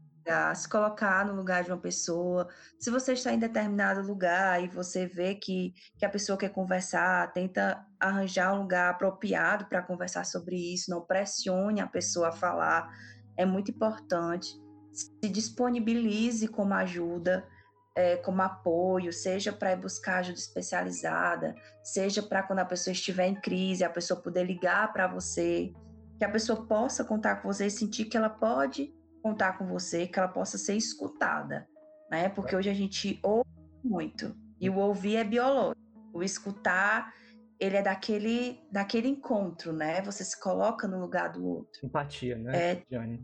se 0.55 0.69
colocar 0.69 1.25
no 1.25 1.35
lugar 1.35 1.64
de 1.64 1.71
uma 1.71 1.79
pessoa. 1.79 2.49
Se 2.79 2.90
você 2.90 3.12
está 3.12 3.33
em 3.33 3.38
determinado 3.38 4.03
lugar 4.03 4.62
e 4.62 4.69
você 4.69 5.07
vê 5.07 5.35
que, 5.35 5.75
que 5.99 6.05
a 6.05 6.09
pessoa 6.09 6.38
quer 6.38 6.51
conversar, 6.51 7.33
tenta 7.33 7.85
arranjar 7.99 8.55
um 8.55 8.62
lugar 8.62 8.90
apropriado 8.90 9.66
para 9.66 9.83
conversar 9.83 10.25
sobre 10.25 10.57
isso, 10.57 10.90
não 10.90 11.01
pressione 11.01 11.81
a 11.81 11.87
pessoa 11.87 12.29
a 12.29 12.33
falar, 12.33 12.88
é 13.37 13.45
muito 13.45 13.71
importante. 13.71 14.49
Se 14.93 15.29
disponibilize 15.29 16.49
como 16.49 16.75
ajuda, 16.75 17.47
é, 17.95 18.16
como 18.16 18.43
apoio, 18.43 19.12
seja 19.12 19.53
para 19.53 19.77
buscar 19.77 20.19
ajuda 20.19 20.38
especializada, 20.38 21.55
seja 21.83 22.23
para 22.23 22.43
quando 22.43 22.61
a 22.61 22.64
pessoa 22.64 22.93
estiver 22.93 23.27
em 23.27 23.40
crise, 23.40 23.85
a 23.85 23.90
pessoa 23.90 24.21
poder 24.21 24.45
ligar 24.45 24.93
para 24.93 25.07
você, 25.07 25.73
que 26.19 26.25
a 26.25 26.29
pessoa 26.29 26.66
possa 26.66 27.05
contar 27.05 27.37
com 27.37 27.53
você 27.53 27.66
e 27.66 27.71
sentir 27.71 28.05
que 28.05 28.16
ela 28.16 28.29
pode 28.29 28.95
contar 29.23 29.59
com 29.59 29.67
você, 29.67 30.07
que 30.07 30.19
ela 30.19 30.29
possa 30.29 30.59
ser 30.59 30.77
escutada, 30.77 31.69
né? 32.11 32.29
Porque 32.29 32.55
hoje 32.55 32.71
a 32.71 32.75
gente 32.75 33.19
ouve 33.23 33.51
muito 33.83 34.35
e 34.61 34.69
o 34.69 34.77
ouvir 34.77 35.17
é 35.17 35.25
biológico, 35.25 35.81
o 36.13 36.23
escutar 36.23 37.13
ele 37.59 37.77
é 37.77 37.83
daquele 37.83 38.59
daquele 38.73 39.09
encontro, 39.09 39.73
né? 39.73 40.01
Você 40.03 40.25
se 40.25 40.39
coloca 40.41 40.89
no 40.89 40.99
lugar 40.99 41.31
do 41.31 41.47
outro. 41.47 41.85
Empatia, 41.85 42.37
né, 42.37 42.73
é, 42.73 42.83
Johnny? 42.91 43.23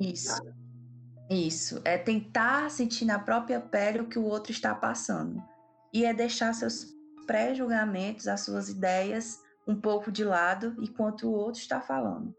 Isso. 0.00 0.40
Isso. 1.28 1.80
É 1.84 1.98
tentar 1.98 2.70
sentir 2.70 3.04
na 3.04 3.18
própria 3.18 3.60
pele 3.60 4.00
o 4.00 4.08
que 4.08 4.18
o 4.18 4.24
outro 4.24 4.52
está 4.52 4.74
passando. 4.74 5.42
E 5.92 6.04
é 6.04 6.14
deixar 6.14 6.54
seus 6.54 6.86
pré-julgamentos, 7.26 8.28
as 8.28 8.42
suas 8.42 8.68
ideias 8.68 9.40
um 9.66 9.80
pouco 9.80 10.10
de 10.10 10.24
lado 10.24 10.74
enquanto 10.80 11.28
o 11.28 11.32
outro 11.32 11.60
está 11.60 11.80
falando. 11.80 12.34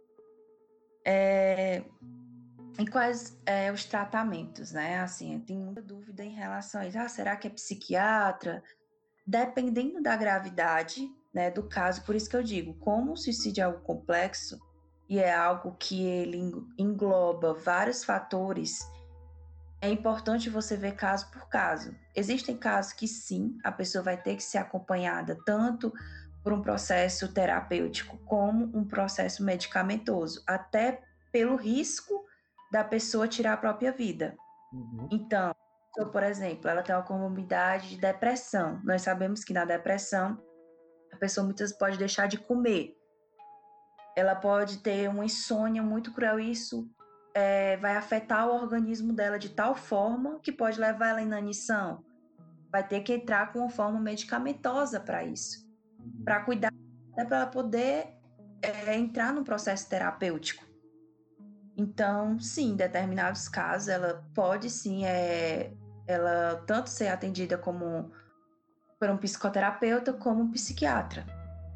É, 1.06 1.84
e 2.80 2.88
quais 2.88 3.38
é, 3.46 3.72
os 3.72 3.86
tratamentos, 3.86 4.72
né? 4.72 5.00
Assim, 5.00 5.40
tem 5.40 5.58
muita 5.58 5.82
dúvida 5.82 6.24
em 6.24 6.34
relação 6.34 6.82
a 6.82 6.88
isso. 6.88 6.98
Ah, 6.98 7.08
será 7.08 7.36
que 7.36 7.48
é 7.48 7.52
psiquiatra? 7.52 8.64
Dependendo 9.26 10.02
da 10.02 10.16
gravidade 10.16 11.08
né, 11.34 11.50
do 11.50 11.64
caso, 11.64 12.04
por 12.04 12.16
isso 12.16 12.30
que 12.30 12.36
eu 12.36 12.44
digo, 12.44 12.74
como 12.76 13.14
o 13.14 13.18
suicídio 13.18 13.62
é 13.62 13.66
algo 13.66 13.82
complexo 13.82 14.60
e 15.08 15.20
é 15.20 15.34
algo 15.34 15.76
que 15.80 16.04
ele 16.04 16.40
engloba 16.78 17.54
vários 17.54 18.04
fatores, 18.04 18.80
é 19.82 19.90
importante 19.90 20.50
você 20.50 20.76
ver 20.76 20.96
caso 20.96 21.30
por 21.32 21.48
caso. 21.50 21.96
Existem 22.16 22.58
casos 22.58 22.94
que 22.94 23.08
sim, 23.08 23.58
a 23.64 23.72
pessoa 23.72 24.04
vai 24.04 24.18
ter 24.18 24.36
que 24.36 24.44
ser 24.44 24.58
acompanhada 24.58 25.38
tanto 25.46 25.94
por 26.44 26.54
um 26.54 26.62
processo 26.62 27.32
terapêutico 27.32 28.18
como 28.26 28.66
um 28.78 28.86
processo 28.86 29.44
medicamentoso, 29.44 30.44
até 30.46 31.02
pelo 31.32 31.56
risco 31.56 32.26
da 32.74 32.84
pessoa 32.84 33.28
tirar 33.28 33.54
a 33.54 33.58
própria 33.58 33.92
vida. 33.92 34.36
Uhum. 34.74 35.08
Então, 35.12 35.54
por 36.12 36.24
exemplo, 36.24 36.68
ela 36.68 36.82
tem 36.82 36.96
uma 36.96 37.04
comorbidade 37.04 37.90
de 37.90 37.98
depressão. 37.98 38.82
Nós 38.84 39.04
sabemos 39.04 39.44
que 39.44 39.54
na 39.54 39.64
depressão 39.64 40.42
a 41.14 41.18
pessoa 41.18 41.46
muitas 41.46 41.66
vezes 41.66 41.78
pode 41.78 42.00
deixar 42.00 42.26
de 42.28 42.40
comer. 42.40 42.98
Ela 44.18 44.34
pode 44.34 44.80
ter 44.80 45.08
uma 45.08 45.24
insônia 45.24 45.84
muito 45.84 46.12
cruel 46.12 46.40
e 46.40 46.50
isso 46.50 46.90
é, 47.36 47.78
vai 47.78 47.96
afetar 47.96 48.48
o 48.48 48.56
organismo 48.56 49.14
dela 49.14 49.38
de 49.38 49.50
tal 49.50 49.76
forma 49.76 50.40
que 50.40 50.52
pode 50.52 50.80
levar 50.80 51.10
ela 51.10 51.20
à 51.20 51.22
inanição. 51.22 52.04
Vai 52.72 52.88
ter 52.88 53.02
que 53.02 53.14
entrar 53.14 53.54
com 53.54 53.60
uma 53.60 53.70
forma 53.70 54.00
medicamentosa 54.00 55.00
para 55.00 55.24
isso, 55.24 55.64
uhum. 56.00 56.24
para 56.26 56.42
cuidar, 56.42 56.74
né, 57.16 57.24
para 57.24 57.38
ela 57.38 57.48
poder 57.48 58.18
é, 58.64 58.96
entrar 58.98 59.32
no 59.32 59.44
processo 59.44 59.88
terapêutico. 59.88 60.73
Então, 61.76 62.40
sim, 62.40 62.72
em 62.72 62.76
determinados 62.76 63.48
casos, 63.48 63.88
ela 63.88 64.24
pode 64.34 64.70
sim, 64.70 65.06
é, 65.06 65.74
ela 66.08 66.64
tanto 66.68 66.90
ser 66.90 67.08
atendida 67.08 67.58
como 67.58 68.12
por 69.00 69.10
um 69.10 69.18
psicoterapeuta 69.18 70.14
como 70.14 70.44
um 70.44 70.52
psiquiatra. 70.52 71.26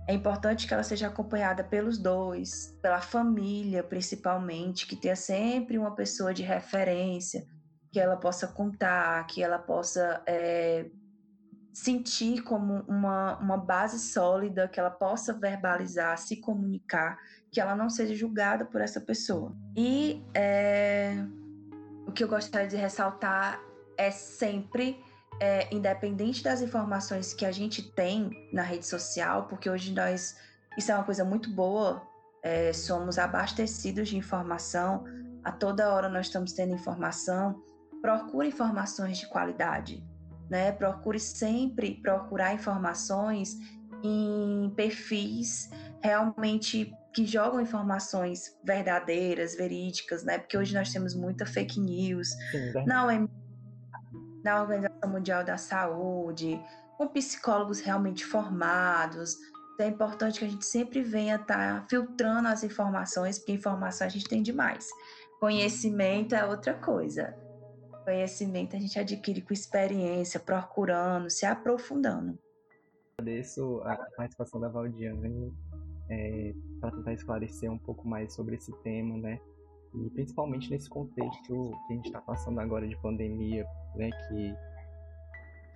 É 0.07 0.13
importante 0.13 0.65
que 0.65 0.73
ela 0.73 0.83
seja 0.83 1.07
acompanhada 1.07 1.63
pelos 1.63 1.97
dois, 1.97 2.73
pela 2.81 3.01
família 3.01 3.83
principalmente, 3.83 4.87
que 4.87 4.95
tenha 4.95 5.15
sempre 5.15 5.77
uma 5.77 5.93
pessoa 5.93 6.33
de 6.33 6.43
referência, 6.43 7.45
que 7.91 7.99
ela 7.99 8.15
possa 8.15 8.47
contar, 8.47 9.25
que 9.27 9.43
ela 9.43 9.59
possa 9.59 10.21
é, 10.25 10.85
sentir 11.77 12.41
como 12.41 12.83
uma, 12.87 13.37
uma 13.37 13.55
base 13.55 13.99
sólida, 13.99 14.67
que 14.67 14.79
ela 14.79 14.89
possa 14.89 15.31
verbalizar, 15.31 16.17
se 16.17 16.37
comunicar, 16.37 17.19
que 17.51 17.61
ela 17.61 17.75
não 17.75 17.87
seja 17.87 18.15
julgada 18.15 18.65
por 18.65 18.81
essa 18.81 18.99
pessoa. 18.99 19.55
E 19.75 20.25
é, 20.33 21.23
o 22.07 22.11
que 22.11 22.23
eu 22.23 22.27
gostaria 22.27 22.67
de 22.67 22.75
ressaltar 22.75 23.61
é 23.95 24.09
sempre, 24.09 24.99
é, 25.39 25.71
independente 25.73 26.43
das 26.43 26.61
informações 26.61 27.31
que 27.31 27.45
a 27.45 27.51
gente 27.51 27.83
tem 27.91 28.31
na 28.51 28.63
rede 28.63 28.87
social, 28.87 29.45
porque 29.47 29.69
hoje 29.69 29.93
nós, 29.93 30.35
isso 30.75 30.91
é 30.91 30.95
uma 30.95 31.03
coisa 31.03 31.23
muito 31.23 31.47
boa, 31.51 32.01
é, 32.41 32.73
somos 32.73 33.19
abastecidos 33.19 34.09
de 34.09 34.17
informação, 34.17 35.03
a 35.43 35.51
toda 35.51 35.93
hora 35.93 36.09
nós 36.09 36.25
estamos 36.25 36.53
tendo 36.53 36.73
informação, 36.73 37.63
procure 38.01 38.47
informações 38.47 39.19
de 39.19 39.27
qualidade 39.29 40.03
né? 40.49 40.71
Procure 40.71 41.19
sempre 41.19 41.99
procurar 42.01 42.53
informações 42.53 43.55
em 44.03 44.71
perfis 44.75 45.69
realmente 46.01 46.93
que 47.13 47.25
jogam 47.25 47.59
informações 47.59 48.55
verdadeiras, 48.63 49.55
verídicas, 49.55 50.23
né? 50.23 50.37
Porque 50.37 50.57
hoje 50.57 50.73
nós 50.73 50.91
temos 50.91 51.15
muita 51.15 51.45
fake 51.45 51.79
news. 51.79 52.29
Sim, 52.51 52.85
na, 52.85 53.27
na 54.43 54.61
Organização 54.61 55.09
Mundial 55.09 55.43
da 55.43 55.57
Saúde, 55.57 56.61
com 56.95 57.07
psicólogos 57.07 57.79
realmente 57.79 58.23
formados. 58.23 59.35
Então 59.73 59.85
é 59.87 59.89
importante 59.89 60.39
que 60.39 60.45
a 60.45 60.49
gente 60.49 60.65
sempre 60.65 61.01
venha 61.01 61.35
estar 61.35 61.81
tá 61.81 61.85
filtrando 61.89 62.47
as 62.47 62.63
informações, 62.63 63.39
porque 63.39 63.51
informação 63.51 64.05
a 64.05 64.09
gente 64.09 64.27
tem 64.27 64.43
demais. 64.43 64.87
Conhecimento 65.39 66.33
é 66.35 66.45
outra 66.45 66.73
coisa. 66.73 67.35
Conhecimento 68.07 68.73
a 68.73 68.79
gente 68.79 68.97
adquire 68.97 69.41
com 69.41 69.51
experiência, 69.51 70.39
procurando, 70.39 71.29
se 71.29 71.45
aprofundando. 71.45 72.39
Agradeço 73.19 73.81
a 73.83 73.97
participação 74.15 74.61
da 74.61 74.69
Valdiane 74.69 75.53
é, 76.09 76.53
para 76.79 76.91
tentar 76.91 77.11
esclarecer 77.11 77.69
um 77.69 77.77
pouco 77.77 78.07
mais 78.07 78.33
sobre 78.33 78.55
esse 78.55 78.71
tema, 78.81 79.17
né? 79.17 79.41
E 79.93 80.09
principalmente 80.11 80.69
nesse 80.69 80.89
contexto 80.89 81.71
que 81.85 81.93
a 81.93 81.95
gente 81.97 82.05
está 82.05 82.21
passando 82.21 82.61
agora 82.61 82.87
de 82.87 82.95
pandemia, 83.01 83.67
né? 83.97 84.09
Que, 84.29 84.55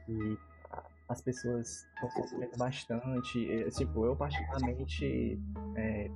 que 0.06 0.38
as 1.10 1.22
pessoas 1.22 1.86
estão 1.96 2.12
sofrendo 2.12 2.58
bastante. 2.58 3.52
É, 3.52 3.70
tipo, 3.72 4.06
eu 4.06 4.16
particularmente 4.16 5.38
é, 5.76 6.10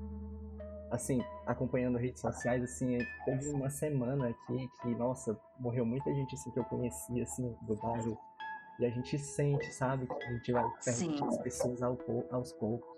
assim, 0.91 1.21
acompanhando 1.45 1.97
redes 1.97 2.21
sociais, 2.21 2.63
assim, 2.63 2.97
teve 3.25 3.49
uma 3.49 3.69
semana 3.69 4.29
aqui 4.29 4.69
que, 4.81 4.89
nossa, 4.95 5.37
morreu 5.59 5.85
muita 5.85 6.13
gente, 6.13 6.35
assim, 6.35 6.51
que 6.51 6.59
eu 6.59 6.65
conhecia, 6.65 7.23
assim, 7.23 7.55
do 7.61 7.75
bairro. 7.75 8.17
E 8.79 8.85
a 8.85 8.89
gente 8.89 9.17
sente, 9.17 9.73
sabe, 9.73 10.05
que 10.05 10.23
a 10.23 10.31
gente 10.31 10.51
vai 10.51 10.65
perdendo 10.83 11.25
as 11.25 11.37
pessoas 11.37 11.81
ao, 11.81 11.97
aos 12.31 12.51
poucos. 12.53 12.89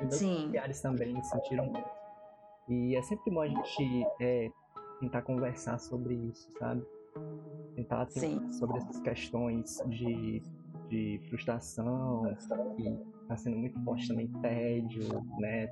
E 0.00 0.04
meus 0.04 0.18
familiares 0.18 0.80
também 0.80 1.22
sentiram 1.22 1.66
muito. 1.66 1.90
E 2.68 2.96
é 2.96 3.02
sempre 3.02 3.30
bom 3.30 3.40
a 3.40 3.48
gente 3.48 4.06
é, 4.20 4.50
tentar 5.00 5.22
conversar 5.22 5.78
sobre 5.78 6.14
isso, 6.14 6.50
sabe? 6.58 6.84
Tentar 7.74 8.06
tentar 8.06 8.52
sobre 8.52 8.78
essas 8.78 9.00
questões 9.00 9.82
de, 9.86 10.42
de 10.88 11.20
frustração, 11.28 12.22
que 12.76 12.98
tá 13.26 13.36
sendo 13.36 13.56
muito 13.58 13.82
forte 13.84 14.08
também 14.08 14.28
tédio, 14.40 15.08
né? 15.38 15.68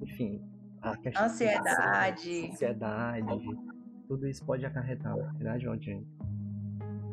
Enfim, 0.00 0.42
a 0.82 0.96
questão 0.96 1.24
ansiedade, 1.24 2.50
ansiedade, 2.52 3.58
tudo 4.06 4.26
isso 4.26 4.44
pode 4.44 4.64
acarretar, 4.64 5.14
verdade, 5.34 5.66
Aldine? 5.66 6.06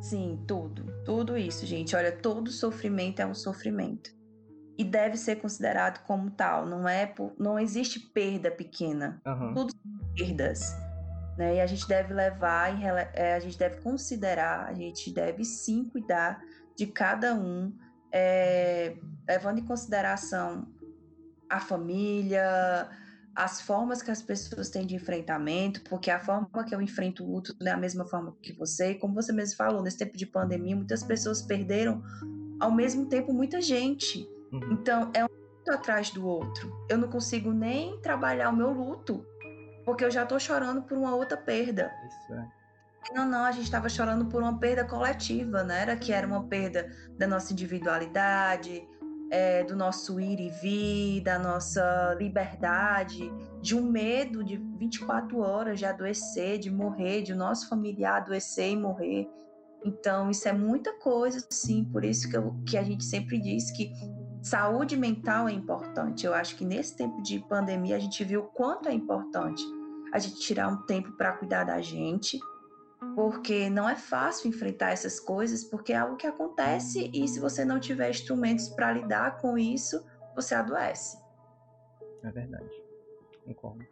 Sim, 0.01 0.43
tudo, 0.47 0.85
tudo 1.05 1.37
isso, 1.37 1.65
gente. 1.65 1.95
Olha, 1.95 2.11
todo 2.11 2.51
sofrimento 2.51 3.21
é 3.21 3.25
um 3.25 3.33
sofrimento 3.33 4.11
e 4.77 4.83
deve 4.83 5.17
ser 5.17 5.37
considerado 5.37 6.03
como 6.05 6.29
tal. 6.31 6.65
Não 6.65 6.87
é, 6.87 7.05
por, 7.05 7.33
não 7.39 7.57
existe 7.57 7.99
perda 7.99 8.51
pequena. 8.51 9.21
Uhum. 9.25 9.53
Tudo 9.53 9.71
são 9.71 10.13
perdas. 10.15 10.75
Né? 11.37 11.55
E 11.55 11.61
a 11.61 11.65
gente 11.65 11.87
deve 11.87 12.13
levar, 12.13 12.77
é, 13.13 13.33
a 13.33 13.39
gente 13.39 13.57
deve 13.57 13.81
considerar, 13.81 14.67
a 14.67 14.73
gente 14.73 15.11
deve 15.11 15.43
sim 15.45 15.85
cuidar 15.85 16.41
de 16.75 16.87
cada 16.87 17.33
um, 17.33 17.73
é, 18.11 18.95
levando 19.27 19.59
em 19.59 19.65
consideração 19.65 20.67
a 21.53 21.59
família, 21.59 22.89
as 23.35 23.61
formas 23.61 24.01
que 24.01 24.11
as 24.11 24.21
pessoas 24.21 24.69
têm 24.69 24.85
de 24.85 24.95
enfrentamento, 24.95 25.81
porque 25.83 26.09
a 26.09 26.19
forma 26.19 26.47
que 26.67 26.73
eu 26.73 26.81
enfrento 26.81 27.23
o 27.23 27.31
luto 27.31 27.55
não 27.59 27.71
é 27.71 27.75
a 27.75 27.77
mesma 27.77 28.05
forma 28.05 28.35
que 28.41 28.53
você. 28.53 28.91
E 28.91 28.95
como 28.95 29.13
você 29.13 29.31
mesmo 29.31 29.55
falou, 29.55 29.81
nesse 29.81 29.97
tempo 29.97 30.17
de 30.17 30.25
pandemia, 30.25 30.75
muitas 30.75 31.03
pessoas 31.03 31.41
perderam 31.41 32.03
ao 32.59 32.71
mesmo 32.71 33.07
tempo 33.07 33.33
muita 33.33 33.61
gente. 33.61 34.27
Uhum. 34.51 34.73
Então, 34.73 35.11
é 35.13 35.23
um 35.23 35.27
luto 35.27 35.71
atrás 35.71 36.09
do 36.11 36.25
outro. 36.25 36.71
Eu 36.89 36.97
não 36.97 37.07
consigo 37.07 37.51
nem 37.51 37.99
trabalhar 38.01 38.49
o 38.49 38.55
meu 38.55 38.71
luto, 38.71 39.25
porque 39.85 40.05
eu 40.05 40.11
já 40.11 40.23
estou 40.23 40.39
chorando 40.39 40.83
por 40.83 40.97
uma 40.97 41.15
outra 41.15 41.37
perda. 41.37 41.91
Isso 42.07 42.33
é. 42.33 42.47
não, 43.15 43.27
não, 43.27 43.43
a 43.43 43.51
gente 43.51 43.65
estava 43.65 43.89
chorando 43.89 44.25
por 44.25 44.41
uma 44.41 44.59
perda 44.59 44.85
coletiva, 44.85 45.63
né? 45.63 45.81
Era 45.81 45.95
que 45.95 46.13
era 46.13 46.25
uma 46.25 46.43
perda 46.43 46.91
da 47.17 47.27
nossa 47.27 47.51
individualidade, 47.51 48.87
é, 49.33 49.63
do 49.63 49.75
nosso 49.75 50.19
ir 50.19 50.39
e 50.39 50.49
vir, 50.49 51.21
da 51.21 51.39
nossa 51.39 52.15
liberdade, 52.19 53.33
de 53.59 53.75
um 53.75 53.81
medo 53.81 54.43
de 54.43 54.57
24 54.57 55.39
horas 55.39 55.79
de 55.79 55.85
adoecer, 55.85 56.59
de 56.59 56.69
morrer, 56.69 57.23
de 57.23 57.33
o 57.33 57.35
nosso 57.35 57.67
familiar 57.67 58.17
adoecer 58.17 58.69
e 58.69 58.77
morrer. 58.77 59.27
Então, 59.83 60.29
isso 60.29 60.47
é 60.47 60.53
muita 60.53 60.93
coisa, 60.99 61.43
sim, 61.49 61.83
por 61.83 62.05
isso 62.05 62.29
que, 62.29 62.37
eu, 62.37 62.53
que 62.63 62.77
a 62.77 62.83
gente 62.83 63.03
sempre 63.03 63.39
diz 63.39 63.71
que 63.71 63.91
saúde 64.39 64.95
mental 64.95 65.49
é 65.49 65.51
importante. 65.51 66.27
Eu 66.27 66.35
acho 66.35 66.55
que 66.55 66.63
nesse 66.63 66.95
tempo 66.95 67.19
de 67.23 67.39
pandemia 67.39 67.95
a 67.95 67.99
gente 67.99 68.23
viu 68.23 68.41
o 68.41 68.47
quanto 68.49 68.87
é 68.87 68.93
importante 68.93 69.63
a 70.13 70.19
gente 70.19 70.39
tirar 70.41 70.67
um 70.67 70.77
tempo 70.83 71.11
para 71.13 71.33
cuidar 71.33 71.63
da 71.63 71.81
gente, 71.81 72.39
porque 73.15 73.69
não 73.69 73.87
é 73.87 73.95
fácil 73.95 74.49
enfrentar 74.49 74.91
essas 74.91 75.19
coisas, 75.19 75.63
porque 75.63 75.93
é 75.93 75.97
algo 75.97 76.17
que 76.17 76.27
acontece 76.27 77.09
e 77.13 77.27
se 77.27 77.39
você 77.39 77.63
não 77.63 77.79
tiver 77.79 78.09
instrumentos 78.09 78.69
para 78.69 78.93
lidar 78.93 79.37
com 79.37 79.57
isso, 79.57 80.03
você 80.35 80.55
adoece. 80.55 81.17
É 82.23 82.31
verdade. 82.31 82.69
Concordo. 83.45 83.85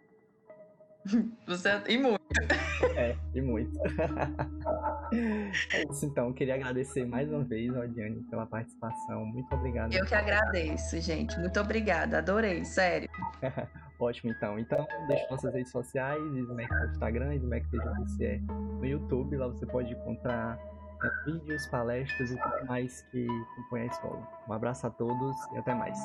Você, 1.47 1.69
e 1.88 1.97
muito. 1.97 2.21
É, 2.96 3.15
e 3.34 3.41
muito. 3.41 3.80
é 5.13 5.84
isso 5.89 6.06
então, 6.06 6.32
queria 6.34 6.56
agradecer 6.56 7.06
mais 7.06 7.30
uma 7.32 7.44
vez 7.44 7.76
ao 7.76 7.88
Diane 7.88 8.22
pela 8.30 8.46
participação. 8.46 9.26
Muito 9.26 9.54
obrigado. 9.54 9.94
Eu 9.94 10.06
que 10.06 10.15
agradeço, 10.15 11.00
gente. 11.00 11.38
Muito 11.39 11.60
obrigada. 11.60 12.17
Adorei, 12.20 12.63
sério. 12.65 13.10
Ótimo, 14.00 14.32
então. 14.32 14.58
Então, 14.58 14.88
deixe 15.08 15.30
nossas 15.30 15.54
redes 15.54 15.72
sociais, 15.72 16.20
Smack 16.20 16.74
no 16.74 16.86
Instagram, 16.86 17.36
Smack 17.36 17.70
TGDC 17.70 18.41
no 18.50 18.86
YouTube. 18.86 19.38
Lá 19.38 19.48
você 19.48 19.65
pode 19.65 19.94
encontrar 19.94 20.58
né, 21.02 21.12
vídeos, 21.26 21.67
palestras 21.67 22.32
e 22.32 22.38
tudo 22.38 22.65
mais 22.65 23.02
que 23.12 23.28
compõem 23.56 23.84
a 23.84 23.86
escola. 23.86 24.28
Um 24.48 24.54
abraço 24.54 24.88
a 24.88 24.89
todos 24.89 25.36
e 25.54 25.58
até 25.58 25.76
mais. 25.76 25.98